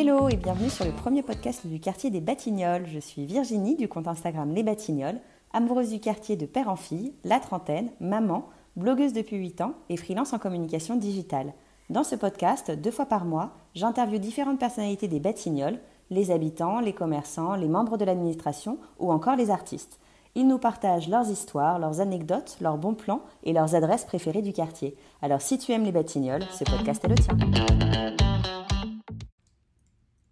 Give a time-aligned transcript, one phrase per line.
[0.00, 2.86] Hello et bienvenue sur le premier podcast du quartier des Batignolles.
[2.86, 5.20] Je suis Virginie du compte Instagram Les Batignolles,
[5.52, 9.96] amoureuse du quartier de père en fille, la trentaine, maman, blogueuse depuis 8 ans et
[9.96, 11.52] freelance en communication digitale.
[11.90, 15.80] Dans ce podcast, deux fois par mois, j'interviewe différentes personnalités des Batignolles,
[16.10, 19.98] les habitants, les commerçants, les membres de l'administration ou encore les artistes.
[20.36, 24.52] Ils nous partagent leurs histoires, leurs anecdotes, leurs bons plans et leurs adresses préférées du
[24.52, 24.94] quartier.
[25.22, 27.36] Alors si tu aimes les Batignolles, ce podcast est le tien.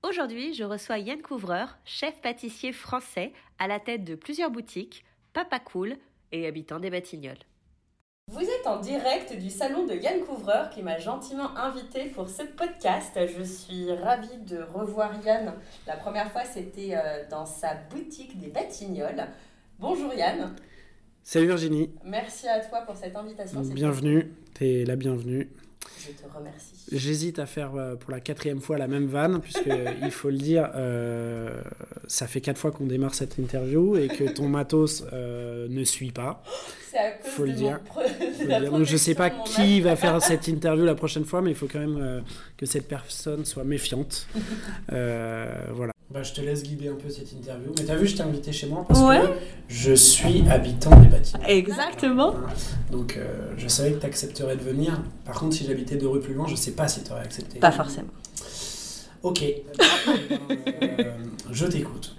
[0.08, 5.58] Aujourd'hui, je reçois Yann Couvreur, chef pâtissier français à la tête de plusieurs boutiques, Papa
[5.58, 5.96] Cool
[6.30, 7.42] et habitant des Batignolles.
[8.30, 12.44] Vous êtes en direct du salon de Yann Couvreur qui m'a gentiment invité pour ce
[12.44, 13.18] podcast.
[13.36, 15.54] Je suis ravie de revoir Yann.
[15.88, 19.26] La première fois, c'était euh, dans sa boutique des Batignolles.
[19.80, 20.54] Bonjour Yann.
[21.24, 21.90] Salut Virginie.
[22.04, 23.60] Merci à toi pour cette invitation.
[23.60, 25.50] Bienvenue, t'es la bienvenue.
[26.00, 26.72] Je te remercie.
[26.92, 29.68] J'hésite à faire euh, pour la quatrième fois la même vanne, puisque
[30.02, 31.60] il faut le dire, euh,
[32.06, 36.12] ça fait quatre fois qu'on démarre cette interview et que ton matos euh, ne suit
[36.12, 36.42] pas.
[36.90, 37.80] C'est à cause faut le de dire.
[37.94, 41.24] mon pre- de la Donc, je sais pas qui va faire cette interview la prochaine
[41.24, 42.20] fois, mais il faut quand même euh,
[42.56, 44.26] que cette personne soit méfiante.
[44.88, 45.92] Voilà.
[46.08, 47.72] Bah, je te laisse guider un peu cette interview.
[47.76, 49.20] Mais t'as vu, je t'ai invité chez moi parce Ouais.
[49.26, 49.32] que
[49.68, 51.44] je suis habitant des bâtiments.
[51.46, 52.34] Exactement.
[52.92, 55.02] Donc euh, je savais que tu accepterais de venir.
[55.24, 57.58] Par contre, si j'habitais deux rues plus loin, je sais pas si tu aurais accepté.
[57.58, 58.08] Pas forcément.
[59.22, 59.42] Ok.
[60.82, 61.12] Euh,
[61.50, 62.14] je t'écoute.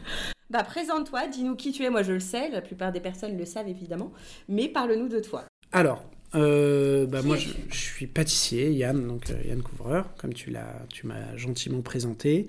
[0.49, 1.89] Bah présente-toi, dis-nous qui tu es.
[1.89, 4.11] Moi je le sais, la plupart des personnes le savent évidemment.
[4.49, 5.43] Mais parle-nous de toi.
[5.71, 6.03] Alors,
[6.35, 10.81] euh, bah, moi je, je suis pâtissier, Yann, donc euh, Yann Couvreur, comme tu l'as,
[10.91, 12.47] tu m'as gentiment présenté.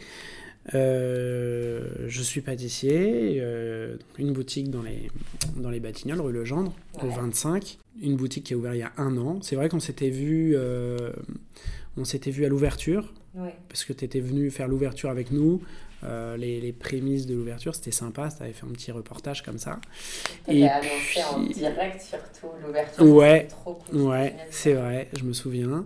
[0.75, 5.11] Euh, je suis pâtissier, euh, une boutique dans les,
[5.57, 7.15] dans les Batignolles, rue Legendre, au Ouais.
[7.15, 7.79] 25.
[8.03, 9.39] Une boutique qui est ouverte il y a un an.
[9.43, 11.11] C'est vrai qu'on s'était vu, euh,
[11.97, 13.55] on s'était vu à l'ouverture, Ouais.
[13.69, 15.61] parce que tu étais venu faire l'ouverture avec nous.
[16.39, 19.81] Les, les prémices de l'ouverture, c'était sympa, tu avais fait un petit reportage comme ça.
[20.47, 23.05] Et annoncé en direct surtout l'ouverture.
[23.05, 25.85] Ouais, trop cool, Ouais, c'est vrai, je me souviens.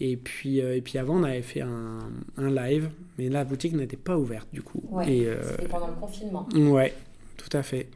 [0.00, 1.98] Et puis, euh, et puis avant, on avait fait un,
[2.36, 2.88] un live,
[3.18, 4.82] mais la boutique n'était pas ouverte du coup.
[4.90, 6.48] Ouais, Et, euh, C'était pendant le confinement.
[6.54, 6.94] ouais,
[7.36, 7.88] tout à fait.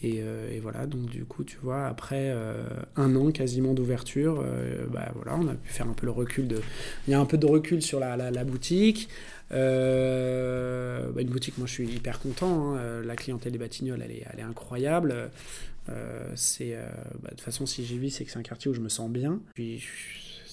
[0.00, 2.32] Et, euh, et voilà, donc du coup, tu vois, après
[2.94, 4.44] un an quasiment d'ouverture,
[4.92, 6.60] bah voilà, on a pu faire un peu le recul de.
[7.08, 9.08] Il y a un peu de recul sur la, la, la boutique.
[9.50, 12.74] Euh, bah, une boutique, moi je suis hyper content.
[12.76, 13.02] hein.
[13.04, 15.30] La clientèle des Batignolles, elle est, elle est incroyable.
[15.88, 16.86] Euh, c'est, euh,
[17.22, 18.88] bah, de toute façon, si j'y vis, c'est que c'est un quartier où je me
[18.88, 19.40] sens bien.
[19.54, 19.82] Puis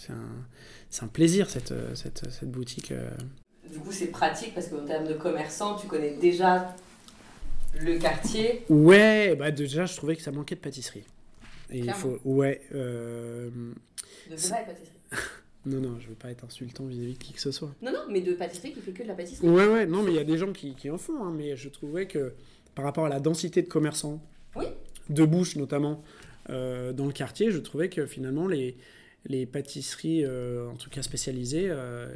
[0.08, 2.92] c'est un, un plaisir cette, cette, cette boutique.
[2.92, 3.10] euh.
[3.72, 6.76] Du coup, c'est pratique parce qu'en termes de commerçant, tu connais déjà
[7.80, 8.64] le quartier.
[8.70, 11.04] Ouais, bah déjà, je trouvais que ça manquait de pâtisserie.
[11.72, 12.62] Et il faut, ouais.
[12.74, 13.50] euh,
[14.30, 14.92] De vraie pâtisserie.
[15.66, 17.74] non, non, je veux pas être insultant vis-à-vis de qui que ce soit.
[17.82, 19.48] Non, non, mais de pâtisserie qui fait que de la pâtisserie.
[19.50, 21.56] Ouais, ouais, non, mais il y a des gens qui, qui en font, hein, mais
[21.58, 22.34] je trouvais que
[22.76, 24.22] par rapport à la densité de commerçants,
[24.56, 24.66] Oui.
[25.10, 26.04] de bouches notamment,
[26.52, 28.78] euh, dans le quartier, je trouvais que finalement les,
[29.25, 32.08] les pâtisseries, euh, en tout cas spécialisées, euh,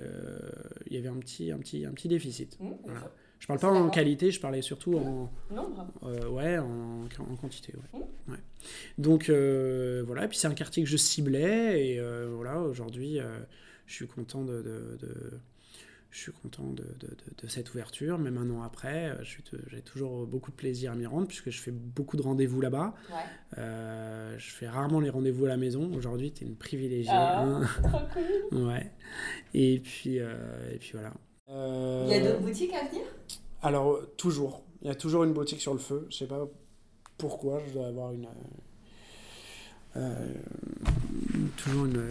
[0.88, 2.58] il y avait un petit, un petit, un petit déficit.
[2.60, 3.12] Mmh, Voilà.
[3.40, 5.88] Je parle pas en qualité, je parlais surtout en, Nombre.
[6.04, 7.74] euh, ouais, en, en quantité.
[7.94, 8.00] Ouais.
[8.28, 8.32] Mmh.
[8.34, 8.38] Ouais.
[8.98, 12.02] Donc voilà, et puis c'est un quartier que je ciblais, et
[12.36, 13.18] voilà, aujourd'hui,
[13.86, 15.40] je suis content de, de- de-
[16.12, 19.24] je suis content de, de- de- de cette ouverture, même un an après, euh,
[19.68, 22.96] j'ai toujours beaucoup de plaisir à m'y rendre, puisque je fais beaucoup de rendez-vous là-bas.
[23.12, 23.16] Ouais.
[23.60, 25.94] Euh, je fais rarement les rendez-vous à la maison.
[25.94, 27.12] Aujourd'hui, tu es une privilégiée.
[27.14, 27.62] Ah, hein.
[27.84, 28.00] trop
[28.52, 28.68] cool.
[28.68, 28.92] ouais.
[29.54, 30.36] Et puis, euh,
[30.74, 31.14] et puis voilà.
[31.48, 33.04] Il y a d'autres boutiques à venir?
[33.62, 34.64] Alors, toujours.
[34.82, 36.08] Il y a toujours une boutique sur le feu.
[36.10, 36.48] Je sais pas
[37.18, 37.62] pourquoi.
[37.68, 38.28] Je dois avoir une.
[39.96, 40.34] euh,
[41.58, 42.02] toujours une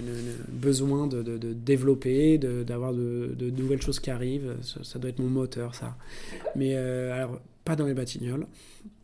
[0.48, 4.54] besoin de, de- de développer, d'avoir de, de nouvelles choses qui arrivent.
[4.62, 5.96] Ça, ça doit être mon moteur, ça.
[6.56, 8.46] Mais euh, alors, pas dans les Batignolles,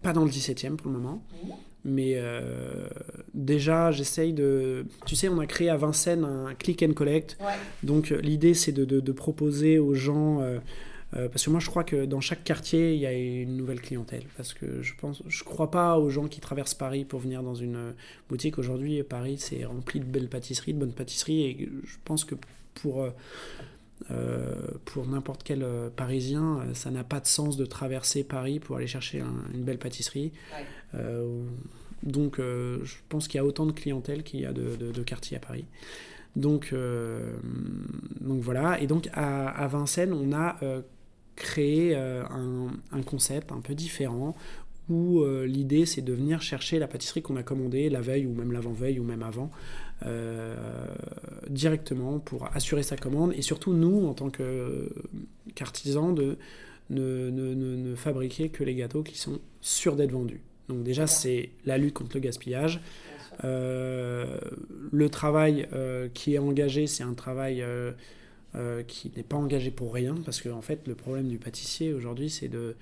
[0.03, 1.22] pas dans le 17e pour le moment.
[1.87, 2.87] Mais euh,
[3.34, 4.87] déjà, j'essaye de.
[5.04, 7.36] Tu sais, on a créé à Vincennes un click and collect.
[7.41, 7.47] Ouais.
[7.82, 10.59] Donc euh, l'idée c'est de, proposer aux gens, euh,
[11.16, 13.81] euh, parce que moi je crois que dans chaque quartier il y a une nouvelle
[13.81, 17.43] clientèle, parce que je pense, je crois pas aux gens qui traversent Paris pour venir
[17.43, 17.93] dans une euh,
[18.28, 18.59] boutique.
[18.59, 22.34] Aujourd'hui Paris c'est rempli de belles pâtisseries, de bonnes pâtisseries, et je pense que
[22.75, 23.07] pour
[24.11, 28.59] euh, pour n'importe quel euh, Parisien, euh, ça n'a pas de sens de traverser Paris
[28.59, 30.33] pour aller chercher un- une belle pâtisserie.
[30.53, 31.05] Ouais.
[32.03, 35.03] Donc je pense qu'il y a autant de clientèle qu'il y a de, de- de
[35.03, 35.65] quartiers à Paris.
[36.37, 36.75] Donc,
[38.21, 38.78] donc voilà.
[38.81, 40.59] Et donc à, à Vincennes, on a
[41.36, 44.36] créé euh, un, un concept un peu différent
[44.89, 48.34] où euh, l'idée c'est de venir chercher la pâtisserie qu'on a commandée la veille ou
[48.34, 49.51] même l'avant-veille ou même avant
[50.04, 50.54] euh,
[51.48, 54.92] directement pour assurer sa commande et surtout nous en tant que
[55.54, 56.36] qu'artisan de
[56.91, 60.42] ne, ne, ne, fabriquer que les gâteaux qui sont sûrs d'être vendus.
[60.69, 62.83] Donc déjà, c'est la lutte contre le gaspillage.
[63.42, 65.66] Le travail
[66.13, 67.65] qui est engagé, c'est un travail
[68.56, 71.92] euh, qui n'est pas engagé pour rien, parce que en fait, le problème du pâtissier
[71.92, 72.77] aujourd'hui, c'est de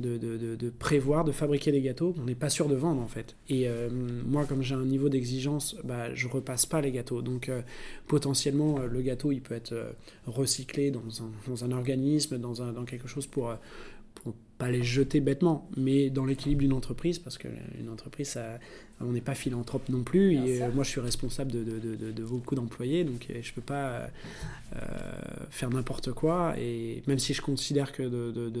[0.00, 3.06] de, de, de, prévoir, de fabriquer des gâteaux qu'on n'est pas sûr de vendre en
[3.06, 3.36] fait.
[3.48, 3.88] Et euh,
[4.26, 7.22] moi, comme j'ai un niveau d'exigence, bah, je repasse pas les gâteaux.
[7.22, 7.60] Donc euh,
[8.08, 9.94] potentiellement, le gâteau, il peut être
[10.26, 13.54] recyclé dans un, dans un organisme, dans, un, dans quelque chose pour,
[14.14, 18.58] pour pas les jeter bêtement, mais dans l'équilibre d'une entreprise, parce qu'une entreprise, ça,
[19.06, 20.34] on n'est pas philanthrope non plus.
[20.34, 23.54] Et, euh, moi, je suis responsable de, de, de, beaucoup d'employés, donc euh, je ne
[23.54, 24.08] peux pas
[24.74, 24.78] euh,
[25.50, 26.54] faire n'importe quoi.
[26.58, 28.02] Et même si je considère que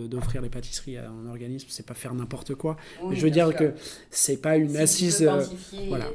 [0.06, 2.76] d'offrir les pâtisseries à un organisme, c'est pas faire n'importe quoi.
[3.08, 3.72] mais je veux dire que
[4.10, 5.22] c'est pas une assise.
[5.88, 6.10] voilà.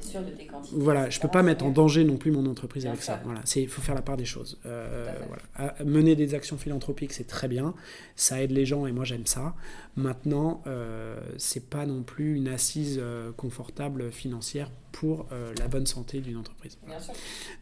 [0.73, 3.21] voilà, je peux pas mettre en danger non plus mon entreprise avec ça.
[3.23, 4.57] Voilà, il faut faire la part des choses.
[4.63, 5.75] voilà.
[5.83, 7.73] mener des actions philanthropiques, c'est très bien.
[8.15, 9.53] Ça aide les gens et moi j'aime ça.
[9.97, 15.85] Maintenant, euh, c'est pas non plus une assise euh, confortable financière pour euh, la bonne
[15.85, 16.77] santé d'une entreprise.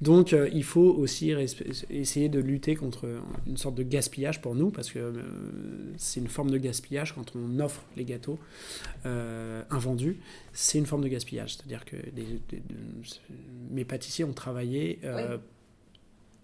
[0.02, 1.34] Donc, euh, il faut aussi
[1.90, 3.08] essayer de lutter contre
[3.46, 5.14] une sorte de gaspillage pour nous, parce que
[5.98, 8.40] c'est une forme de gaspillage quand on offre les gâteaux
[9.70, 10.18] invendus.
[10.54, 11.98] C'est une forme de gaspillage, c'est-à-dire que
[13.72, 15.00] mes pâtissiers ont travaillé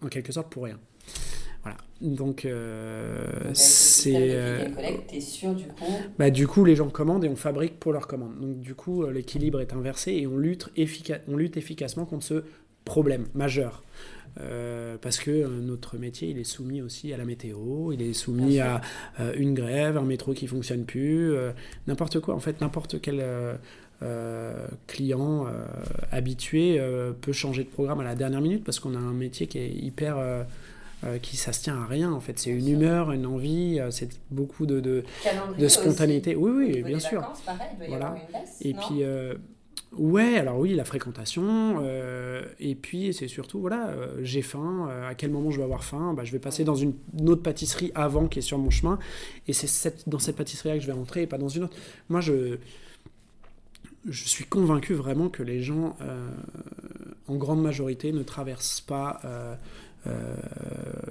[0.02, 0.80] en quelque sorte pour rien.
[1.64, 1.78] Voilà.
[2.02, 4.32] Donc, euh, c'est.
[4.32, 4.68] Euh,
[5.20, 8.40] sûr du coup bah, Du coup, les gens commandent et on fabrique pour leur commande.
[8.40, 10.70] Donc, du coup, euh, l'équilibre est inversé et on lutte,
[11.28, 12.44] on lutte efficacement contre ce
[12.86, 13.84] problème majeur.
[15.02, 18.82] parce que notre métier, il est soumis aussi à la météo, il est soumis à
[19.38, 21.32] une grève, un métro qui fonctionne plus,
[21.86, 22.34] n'importe quoi.
[22.34, 23.24] En fait, n'importe quel
[24.88, 25.46] client
[26.12, 26.82] habitué
[27.22, 29.70] peut changer de programme à la dernière minute parce qu'on a un métier qui est
[29.70, 30.18] hyper
[31.04, 32.38] euh, qui ça se tient à rien en fait.
[32.38, 35.04] C'est une humeur, une envie, euh, c'est beaucoup de, de,
[35.58, 36.36] de spontanéité.
[36.36, 37.24] oui, oui, bien sûr.
[37.88, 38.16] voilà.
[38.62, 39.02] et puis.
[39.02, 39.34] Euh,
[39.98, 41.82] ouais, alors oui, la fréquentation,
[42.60, 46.24] et puis c'est surtout, voilà, j'ai faim, à quel moment je vais avoir faim bah,
[46.24, 46.94] Je vais passer dans une,
[47.28, 49.00] autre pâtisserie avant qui est sur mon chemin,
[49.48, 51.76] et c'est cette, dans cette pâtisserie-là que je vais rentrer et pas dans une autre.
[52.10, 52.58] Moi, je,
[54.08, 55.98] je suis convaincu vraiment que les gens,
[57.28, 59.20] en grande majorité, ne traversent pas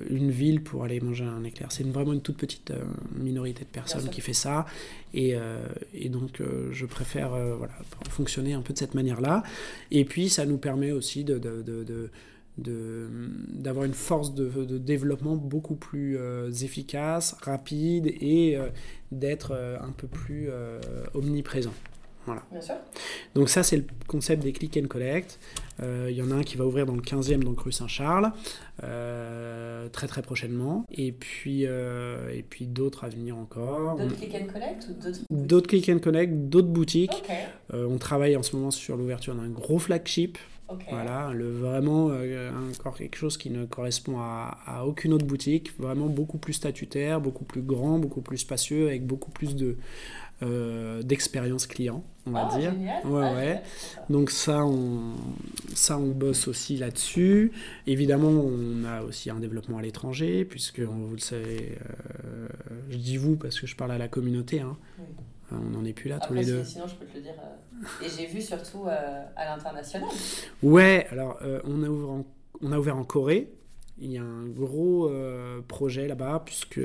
[0.09, 1.71] une ville pour aller manger un éclair.
[1.71, 2.83] C'est vraiment une toute petite euh,
[3.17, 4.67] minorité de personnes qui fait ça.
[5.15, 7.75] Et, euh, et donc, je préfère voilà,
[8.09, 9.43] fonctionner un peu de cette manière-là.
[9.91, 12.11] Et puis, ça nous permet aussi de, de, de, de
[12.59, 16.19] d'avoir une force de, de, développement beaucoup plus
[16.63, 18.59] efficace, rapide et
[19.13, 20.51] d'être un peu plus
[21.15, 21.73] omniprésent.
[22.27, 22.43] Voilà.
[22.51, 22.75] Bien sûr.
[23.35, 25.39] Donc ça, c'est le concept des click and collect.
[25.83, 28.33] Euh, il y en a un qui va ouvrir dans le 15e, donc rue Saint-Charles,
[28.83, 30.85] euh, très très prochainement.
[30.91, 33.97] Et puis, euh, et puis d'autres à venir encore.
[33.97, 37.23] D'autres click and collect ou d'autres D'autres click and collect, d'autres boutiques.
[37.73, 40.39] on travaille en ce moment sur l'ouverture d'un gros flagship.
[40.89, 42.13] Voilà, le, vraiment
[42.71, 47.21] encore quelque chose qui ne correspond à, à, aucune autre boutique, vraiment beaucoup plus statutaire,
[47.21, 49.77] beaucoup plus grand, beaucoup plus spacieux, avec beaucoup plus de,
[50.43, 52.73] euh, d'expérience client, on va ah, dire.
[53.05, 53.63] Ouais, ah, ouais.
[54.09, 55.13] Donc ça on,
[55.75, 57.53] ça, on bosse aussi là-dessus.
[57.87, 61.77] Évidemment, on a aussi un développement à l'étranger, puisque, vous le savez,
[62.25, 62.49] euh,
[62.89, 64.61] je dis vous parce que je parle à la communauté.
[64.61, 64.79] Hein.
[65.53, 66.65] On n'en est plus là tous les deux.
[66.65, 67.35] Sinon, je peux te le dire.
[67.39, 70.09] Euh, et j'ai vu surtout à l'international.
[70.63, 72.27] Ouais, alors on, a ouvert en,
[72.63, 73.53] on a ouvert en Corée.
[73.99, 75.13] Il y a un gros
[75.69, 76.81] projet là-bas, puisque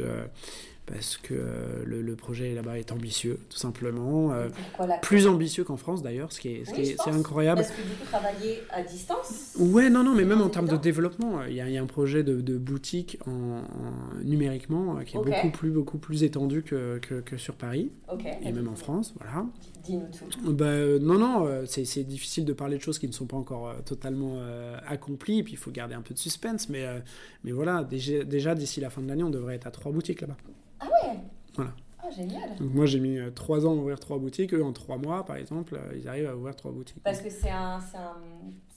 [0.86, 4.32] parce que euh, le, projet là-bas est ambitieux, tout simplement.
[4.32, 4.50] Euh,
[5.02, 7.62] plus ambitieux qu'en France d'ailleurs, ce qui est, ce incroyable.
[7.62, 10.78] Parce que du coup, travailler à distance Ouais, non, non, mais même en termes de
[10.78, 13.62] développement, il y, a, un projet de, boutique en,
[14.24, 17.92] numériquement euh, qui est beaucoup, plus, beaucoup plus étendu que, que, sur Paris,
[18.42, 19.46] et même en France, voilà.
[19.86, 20.54] Dis-nous tout.
[20.54, 24.40] Bah, non, non, c'est difficile de parler de choses qui ne sont pas encore totalement
[24.88, 26.86] accomplies, et puis il faut garder un peu de suspense, mais,
[27.44, 30.22] mais voilà, déjà, déjà d'ici la fin de l'année, on devrait être à trois boutiques
[30.22, 30.38] là-bas.
[30.80, 31.20] Ah ouais?
[31.56, 31.74] Voilà.
[32.06, 32.56] Ah, génial.
[32.60, 35.26] Donc moi j'ai mis euh, trois ans à ouvrir trois boutiques, eux en trois mois
[35.26, 37.02] par exemple, euh, ils arrivent à ouvrir trois boutiques.
[37.04, 37.80] Parce que c'est un,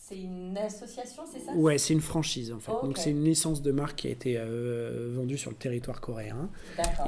[0.08, 1.52] c'est une association, c'est ça?
[1.52, 2.72] Ouais, c'est une franchise en fait.
[2.82, 6.48] Donc c'est une licence de marque qui a été euh, vendue sur le territoire coréen.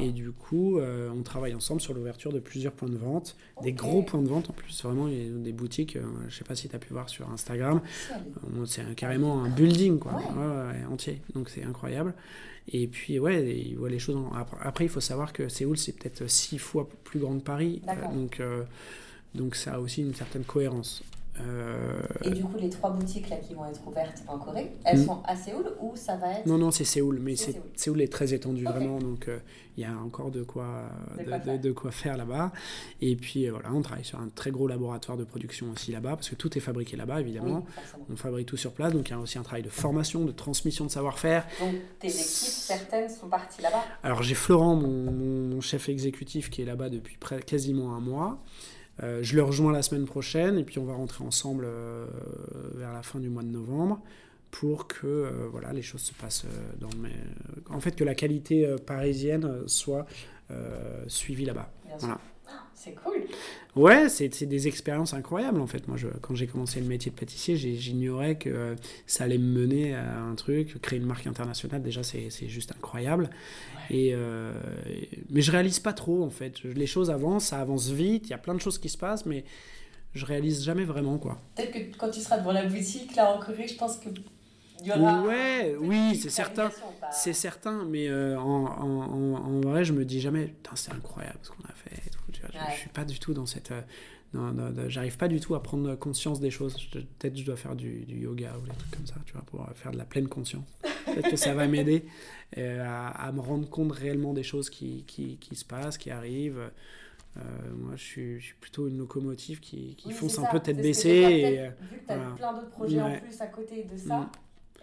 [0.00, 4.02] Et du coup, on travaille ensemble sur l'ouverture de plusieurs points de vente, des gros
[4.02, 6.92] points de vente en plus, vraiment des boutiques, je sais pas si tu as pu
[6.92, 7.80] voir sur Instagram,
[8.66, 10.85] c'est carrément un building quoi, ouais.
[10.92, 11.21] entier.
[11.35, 12.14] Donc c'est incroyable.
[12.73, 14.16] Et puis, ouais, il voit les choses.
[14.61, 17.83] Après, il faut savoir que Séoul, c'est peut-être six fois plus grand que Paris.
[18.12, 18.62] donc, euh,
[19.35, 21.02] donc, ça a aussi une certaine cohérence.
[21.49, 25.01] Euh, Et du coup, les trois boutiques là, qui vont être ouvertes en Corée, elles
[25.01, 25.07] Mm.
[25.07, 27.63] sont à Séoul ou ça va être Non, non, c'est Séoul, mais C'est Séoul.
[27.77, 28.01] Séoul.
[28.03, 29.39] est très étendu vraiment, donc euh,
[29.77, 30.85] il y a encore de quoi,
[31.19, 31.61] De quoi de- faire.
[31.61, 32.53] de quoi faire là-bas.
[33.01, 36.17] Et puis euh, voilà, on travaille sur un très gros laboratoire de production aussi là-bas,
[36.17, 37.65] parce que tout est fabriqué là-bas, évidemment.
[37.97, 38.03] Oui.
[38.13, 40.33] On fabrique tout sur place, donc il y a aussi un travail de formation, de
[40.33, 41.47] transmission de savoir-faire.
[41.61, 43.83] Donc tes équipes, certaines sont parties là-bas.
[44.03, 48.01] Alors j'ai Florent, mon, mon- mon chef exécutif, qui est là-bas depuis près- quasiment un
[48.01, 48.39] mois.
[49.02, 52.07] Euh, je le rejoins la semaine prochaine et puis on va rentrer ensemble euh,
[52.75, 54.00] vers la fin du mois de novembre
[54.50, 56.45] pour que euh, voilà, les choses se passent
[56.80, 57.14] dans mes...
[57.71, 60.07] En fait, que la qualité parisienne soit
[61.07, 61.71] suivie là-bas.
[62.00, 62.19] Voilà.
[62.75, 63.25] C'est cool.
[63.76, 65.87] Ouais, c'est des expériences incroyables en fait.
[65.87, 68.75] Moi, je, quand j'ai commencé le métier de pâtissier, j'ignorais que euh,
[69.07, 70.80] ça allait me mener à un truc.
[70.80, 73.28] Créer une marque internationale, déjà, c'est juste incroyable.
[73.90, 74.54] Et, euh,
[75.28, 76.62] mais je réalise pas trop en fait.
[76.62, 79.26] Les choses avancent, ça avance vite, il y a plein de choses qui se passent,
[79.26, 79.45] mais
[80.14, 81.38] je réalise jamais vraiment quoi.
[81.57, 84.09] Peut-être que quand tu seras devant la boutique là en Corée, je pense que.
[84.87, 86.71] Ouais, oui, c'est certain.
[87.12, 91.64] C'est certain, mais euh, en, en, vrai, je me dis jamais, c'est incroyable ce qu'on
[91.64, 92.11] a fait.
[92.47, 92.51] Tu vois.
[92.53, 92.75] Je- Ouais.
[92.75, 93.73] Je, suis pas du tout dans cette.
[93.73, 96.77] euh, J'arrive pas du tout à prendre conscience des choses.
[96.93, 99.69] Peut-être je dois faire du, du yoga ou des trucs comme ça, tu vois, pour
[99.75, 100.65] faire de la pleine conscience.
[101.07, 102.05] Peut-être que ça va m'aider
[102.57, 106.11] euh, à, à me rendre compte réellement des choses qui, qui, qui se passent, qui
[106.13, 106.71] arrivent.
[107.37, 107.41] Euh,
[107.77, 110.49] moi, je suis, je suis plutôt une locomotive qui, qui Oui, fonce un ça.
[110.51, 111.09] peu tête baissée.
[111.09, 111.57] Et,
[111.87, 112.35] Vu que tu as voilà.
[112.37, 114.17] plein d'autres projets en plus à côté de ça.
[114.19, 114.31] Mm.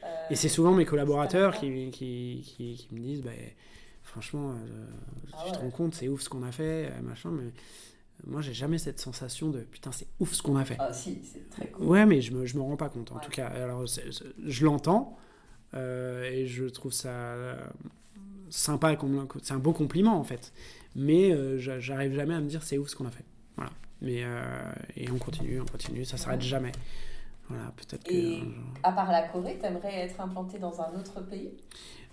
[0.04, 3.32] euh, Et c'est souvent mes collaborateurs qui, qui, qui me disent bah,
[4.22, 4.86] franchement, euh,
[5.34, 7.52] Ah tu te rends compte, c'est ouf ce qu'on a fait, euh, machin, mais
[8.26, 10.78] moi j'ai jamais cette sensation de putain, c'est ouf ce qu'on a fait.
[10.80, 11.86] Ah si, c'est très cool.
[11.86, 13.22] Ouais, mais je me, je me rends pas compte en Ouais.
[13.24, 13.48] tout cas.
[13.48, 15.18] Alors, je l'entends
[15.76, 17.56] euh, et je trouve ça euh,
[18.50, 18.98] sympa,
[19.44, 20.52] c'est un beau compliment en fait.
[20.96, 23.26] Mais euh, j'a- j'arrive jamais à me dire c'est ouf ce qu'on a fait.
[23.56, 23.72] Voilà.
[24.02, 24.24] Mais,
[24.96, 26.72] et on continue, on continue, ça s'arrête jamais.
[27.50, 28.12] Voilà, peut-être que.
[28.12, 28.48] Et- jour-
[28.84, 31.52] À part la Corée, t'aimerais être implanté dans un autre pays?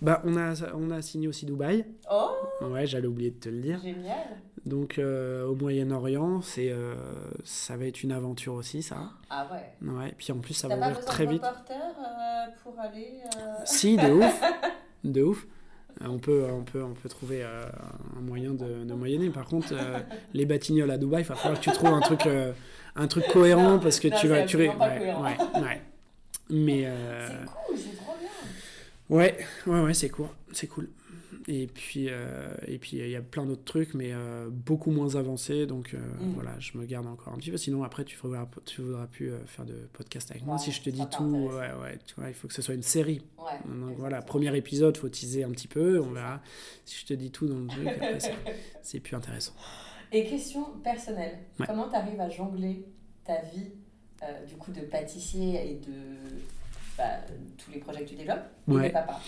[0.03, 1.85] Bah, on a, on a signé aussi Dubaï.
[2.11, 2.31] Oh,
[2.63, 3.81] Ouais, j'allais oublier de te le dire.
[3.81, 4.17] génial
[4.67, 6.95] Donc euh, au Moyen-Orient, c'est euh,
[7.45, 9.11] ça va être une aventure aussi, ça.
[9.31, 9.89] Ah ouais.
[9.89, 10.15] Ouais.
[10.17, 11.45] Puis en plus, ça T'as va pas ouvrir besoin très de vite.
[11.45, 13.21] reporter euh, pour aller...
[13.37, 14.41] euh, Si, de ouf,
[15.05, 15.47] de ouf.
[16.03, 17.65] Euh, On peut, on peut, on peut trouver euh,
[18.17, 19.31] un moyen de, de moyenner.
[19.31, 20.01] Par contre, euh,
[20.35, 22.53] les batignolles à Dubaï, il va falloir que tu trouves un truc, euh,
[22.97, 25.81] un truc cohérent parce que Non, tu vas, tu ouais, ouais, ouais.
[26.51, 26.89] Mais
[27.29, 29.17] C'est cool, c'est trop bien.
[29.17, 29.37] Ouais,
[29.67, 30.89] ouais, ouais, c'est cool, c'est cool.
[31.47, 35.15] Et puis, euh, et puis il y a plein d'autres trucs, mais euh, beaucoup moins
[35.17, 35.67] avancés.
[35.67, 36.33] Donc euh, Mm.
[36.35, 37.59] voilà, je me garde encore un petit peu.
[37.59, 40.57] Sinon, après, tu voudras, tu voudras plus faire de podcast avec moi.
[40.57, 42.83] Si je te dis tout, ouais, ouais, tu vois, il faut que ce soit une
[42.83, 43.21] série.
[43.39, 43.59] Ouais.
[43.69, 46.41] Donc voilà, premier épisode, faut teaser un petit peu, on verra.
[46.87, 48.19] Si je te dis tout dans le truc, après,
[48.83, 49.53] c'est- plus intéressant.
[50.13, 52.87] Et question personnelle, comment tu arrives à jongler
[53.25, 53.67] ta vie
[54.49, 55.93] du coup de pâtissier et de
[56.97, 57.05] bah,
[57.59, 58.91] tous les projets que tu développes Ouais.
[58.91, 59.21] papa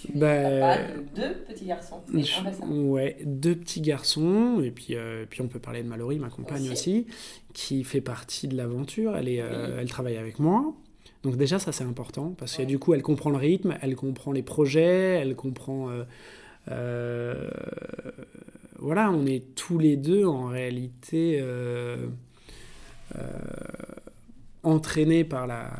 [0.00, 2.64] Tu es Bah, papa de deux petits garçons Je-.
[2.66, 6.70] Ouais, deux petits garçons, et puis, euh, puis on peut parler de Mallory, ma compagne
[6.70, 7.14] aussi, Aussi.
[7.54, 9.16] qui fait partie de l'aventure.
[9.16, 9.74] Elle, est, euh, Oui.
[9.80, 10.74] elle travaille avec moi.
[11.22, 14.30] Donc déjà, ça c'est important, parce que du coup, elle comprend le rythme, elle comprend
[14.32, 15.88] les projets, elle comprend...
[16.70, 17.48] euh,
[18.78, 21.42] voilà, on est tous les deux en réalité
[24.62, 25.70] entraînés par la,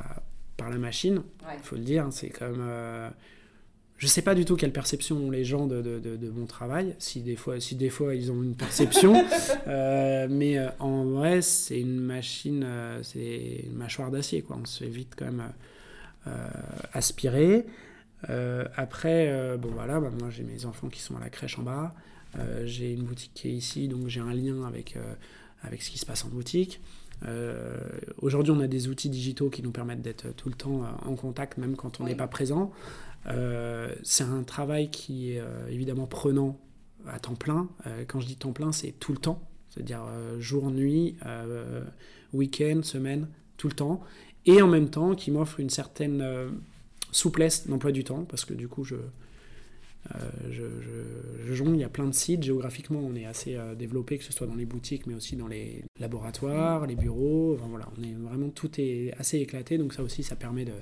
[0.65, 1.17] par la machine
[1.47, 1.57] Ouais.
[1.59, 2.07] il faut le dire.
[2.11, 2.57] C'est comme.
[2.61, 3.11] euh,
[3.99, 6.47] je sais pas du tout quelle perception ont les gens de, de, de- de mon
[6.47, 9.15] travail, si des fois, si des fois ils ont une perception.
[9.67, 14.59] Euh, mais euh, en vrai, c'est une machine, euh, c'est une mâchoire d'acier, quoi.
[14.61, 15.43] On se fait vite quand même
[16.93, 17.65] aspirer.
[18.77, 21.95] Après, bon voilà, bah, moi j'ai mes enfants qui sont à la crèche en bas.
[22.65, 24.97] J'ai une boutique qui est ici, donc j'ai un lien avec,
[25.63, 26.81] avec ce qui se passe en boutique.
[27.27, 27.77] Euh,
[28.19, 31.15] Aujourd'hui, on a des outils digitaux qui nous permettent d'être tout le temps euh, en
[31.15, 32.11] contact, même quand on Oui.
[32.11, 32.73] n'est pas présent.
[33.27, 36.59] Euh, c'est un travail qui est évidemment prenant
[37.07, 37.69] à temps plein.
[38.09, 40.03] Quand je dis temps plein, c'est tout le temps, c'est-à-dire
[40.39, 41.17] jour, nuit,
[42.33, 44.03] week-end, semaine, tout le temps.
[44.47, 46.23] Et en même temps, qui m'offre une certaine
[47.13, 48.97] souplesse d'emploi du temps, parce que du coup, je,
[50.51, 52.43] je, je, je jongle, il y a plein de sites.
[52.43, 55.49] Géographiquement, on est assez euh, développé, que ce soit dans les boutiques, mais aussi dans
[55.49, 57.55] les laboratoires, les bureaux.
[57.55, 59.79] Enfin, voilà, on est vraiment tout est assez éclaté.
[59.79, 60.73] Donc ça aussi, ça permet de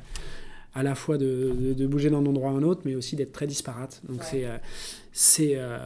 [0.74, 3.32] à la fois de, de- de bouger d'un endroit à un autre, mais aussi d'être
[3.32, 4.00] très disparate.
[4.08, 4.26] Donc Ouais.
[4.30, 4.56] c'est, euh,
[5.12, 5.78] c'est, euh,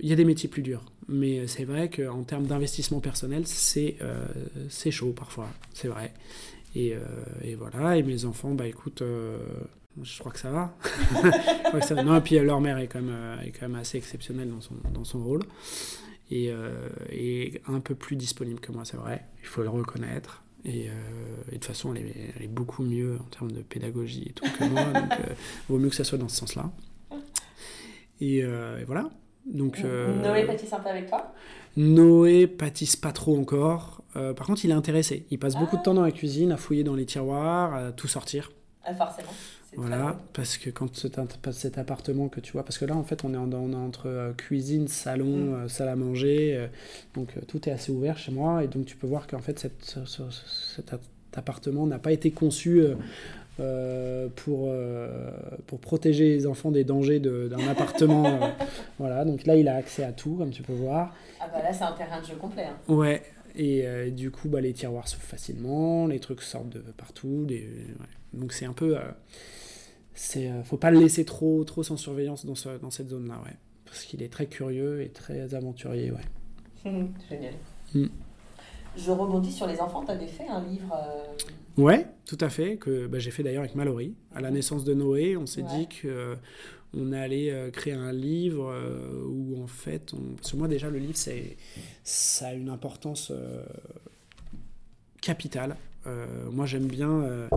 [0.00, 3.96] il y a des métiers plus durs, mais c'est vrai qu'en termes d'investissement personnel, c'est,
[4.00, 4.24] euh,
[4.70, 6.14] c'est chaud parfois, c'est vrai.
[6.74, 7.00] Et, euh,
[7.44, 7.98] et voilà.
[7.98, 9.02] Et mes enfants, bah écoute.
[10.02, 10.74] Je crois que ça va.
[11.72, 12.02] Que ça.
[12.02, 14.50] Non, et puis euh, leur mère est quand même, euh, est quand même assez exceptionnelle
[14.50, 15.42] dans son, dans son rôle.
[16.30, 19.24] Et, euh, et un peu plus disponible que moi, c'est vrai.
[19.40, 20.42] Il faut le reconnaître.
[20.64, 24.26] Et, et, de toute façon, elle est, elle est, beaucoup mieux en termes de pédagogie
[24.28, 24.84] et tout que moi.
[24.92, 25.10] donc,
[25.68, 26.70] vaut mieux que ça soit dans ce sens-là.
[28.20, 29.10] Et, et, voilà.
[29.46, 31.32] Donc, Noé pâtisse un peu avec toi?
[31.76, 34.02] Noé pâtisse pas trop encore.
[34.12, 35.26] par contre, il est intéressé.
[35.30, 38.08] Il passe beaucoup de temps dans la cuisine, à fouiller dans les tiroirs, à tout
[38.08, 38.50] sortir.
[38.84, 39.32] Ah, forcément.
[39.76, 43.32] Voilà, parce que quand cet appartement que tu vois, parce que là en fait on
[43.34, 45.26] est, en, on est entre cuisine, salon,
[45.64, 45.68] Mm.
[45.68, 46.68] salle à manger,
[47.14, 49.84] donc tout est assez ouvert chez moi et donc tu peux voir qu'en fait cette,
[49.84, 50.22] ce,
[50.76, 50.92] cet
[51.36, 52.82] appartement n'a pas été conçu
[53.60, 55.30] euh, pour, euh,
[55.66, 58.26] pour protéger les enfants des dangers d'un appartement.
[58.26, 58.48] euh,
[58.98, 61.14] voilà, donc là il a accès à tout comme tu peux voir.
[61.40, 62.64] Ah bah là c'est un terrain de jeu complet.
[62.64, 62.92] Hein.
[62.92, 63.22] Ouais,
[63.54, 67.60] et euh, du coup bah, les tiroirs s'ouvrent facilement, les trucs sortent de partout, des,
[67.60, 68.06] ouais.
[68.32, 68.96] donc c'est un peu
[70.14, 73.40] c'est faut pas le laisser trop trop sans surveillance dans, ce, dans cette zone là
[73.44, 76.84] ouais parce qu'il est très curieux et très aventurier ouais
[77.30, 77.54] génial
[77.94, 78.06] mm.
[78.96, 81.82] je rebondis sur les enfants tu avais fait un livre euh...
[81.82, 84.94] ouais tout à fait que bah, j'ai fait d'ailleurs avec Mallory à la naissance de
[84.94, 85.78] Noé on s'est Ouais.
[85.78, 86.34] dit que euh,
[86.96, 90.34] on allait euh, créer un livre euh, où en fait on...
[90.34, 91.56] parce que moi déjà le livre c'est
[92.04, 93.64] ça a une importance euh,
[95.20, 95.76] capitale
[96.50, 97.48] moi j'aime bien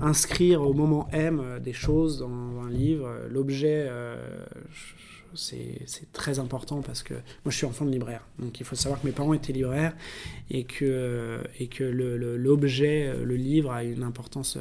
[0.00, 3.08] inscrire au moment M des choses dans un livre.
[3.30, 3.88] L'objet,
[5.32, 8.26] c'est très important parce que moi je suis enfant de libraire.
[8.40, 9.94] Donc il faut savoir que mes parents étaient libraires
[10.50, 14.58] et que, et que l'objet, le, le, livre a une importance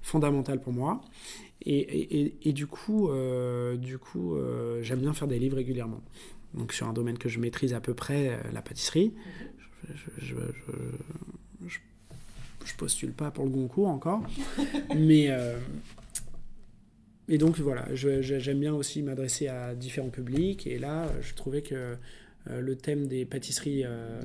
[0.00, 1.00] fondamentale pour moi.
[1.62, 6.02] Et, et, et du coup, euh, du coup euh, j'aime bien faire des livres régulièrement.
[6.52, 9.12] Donc sur un domaine que je maîtrise à peu près, euh, la pâtisserie.
[9.94, 11.78] Je, je, je, je
[12.64, 14.22] je postule pas pour le Goncourt encore.
[14.96, 15.26] mais.
[15.28, 15.58] Euh,
[17.26, 20.66] et donc voilà, j'aime bien aussi m'adresser à différents publics.
[20.66, 21.96] Et là, je trouvais que
[22.50, 24.20] euh, le thème des pâtisseries euh,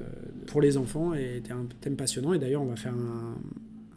[0.48, 2.34] pour les enfants était un thème passionnant.
[2.34, 3.38] Et d'ailleurs, on va faire un,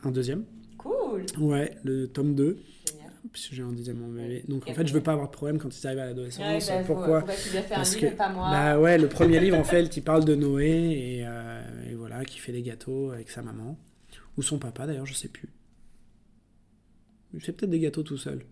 [0.05, 0.45] un, deuxième.
[0.79, 1.27] Cool!
[1.41, 2.59] Ouais, le tome 2.
[2.87, 3.02] Génial.
[3.31, 4.45] Puisque j'ai un deuxième bébé.
[4.49, 6.67] Donc en fait, je veux pas avoir de problème quand ils arrivent à l'adolescence.
[6.69, 7.53] Bah, Pourquoi Parce
[7.97, 8.51] livre, que pas moi.
[8.51, 12.25] bah ouais, le premier livre en fait, il parle de Noé et, euh, et voilà,
[12.25, 13.79] qui fait des gâteaux avec sa maman.
[14.37, 15.49] Ou son papa d'ailleurs, je sais plus.
[17.35, 18.45] Il fait peut-être des gâteaux tout seul.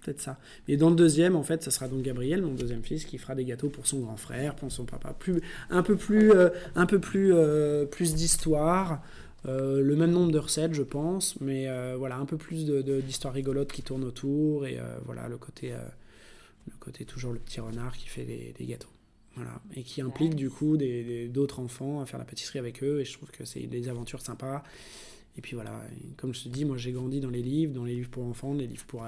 [0.00, 0.38] Peut-être ça.
[0.68, 3.34] Mais dans le deuxième, en fait, ça sera donc Gabriel, mon deuxième fils, qui fera
[3.34, 5.14] des gâteaux pour son grand frère, pour son papa.
[5.18, 9.02] Plus, un peu plus, euh, un peu plus, euh, plus d'histoire.
[9.46, 13.34] Euh, le même nombre de recettes, je pense, mais euh, voilà, un peu plus d'histoires
[13.34, 14.66] de, de, rigolotes qui tournent autour.
[14.66, 15.72] Et euh, voilà, le côté,
[16.66, 18.88] le côté toujours le petit renard qui fait des gâteaux.
[19.36, 19.60] Voilà.
[19.74, 23.00] Et qui implique du coup d'autres enfants à faire la pâtisserie avec eux.
[23.00, 24.62] Et je trouve que c'est des aventures sympas.
[25.36, 25.82] Et puis voilà,
[26.16, 28.54] comme je te dis, moi j'ai grandi dans les livres, dans les livres pour enfants,
[28.54, 29.04] des livres pour.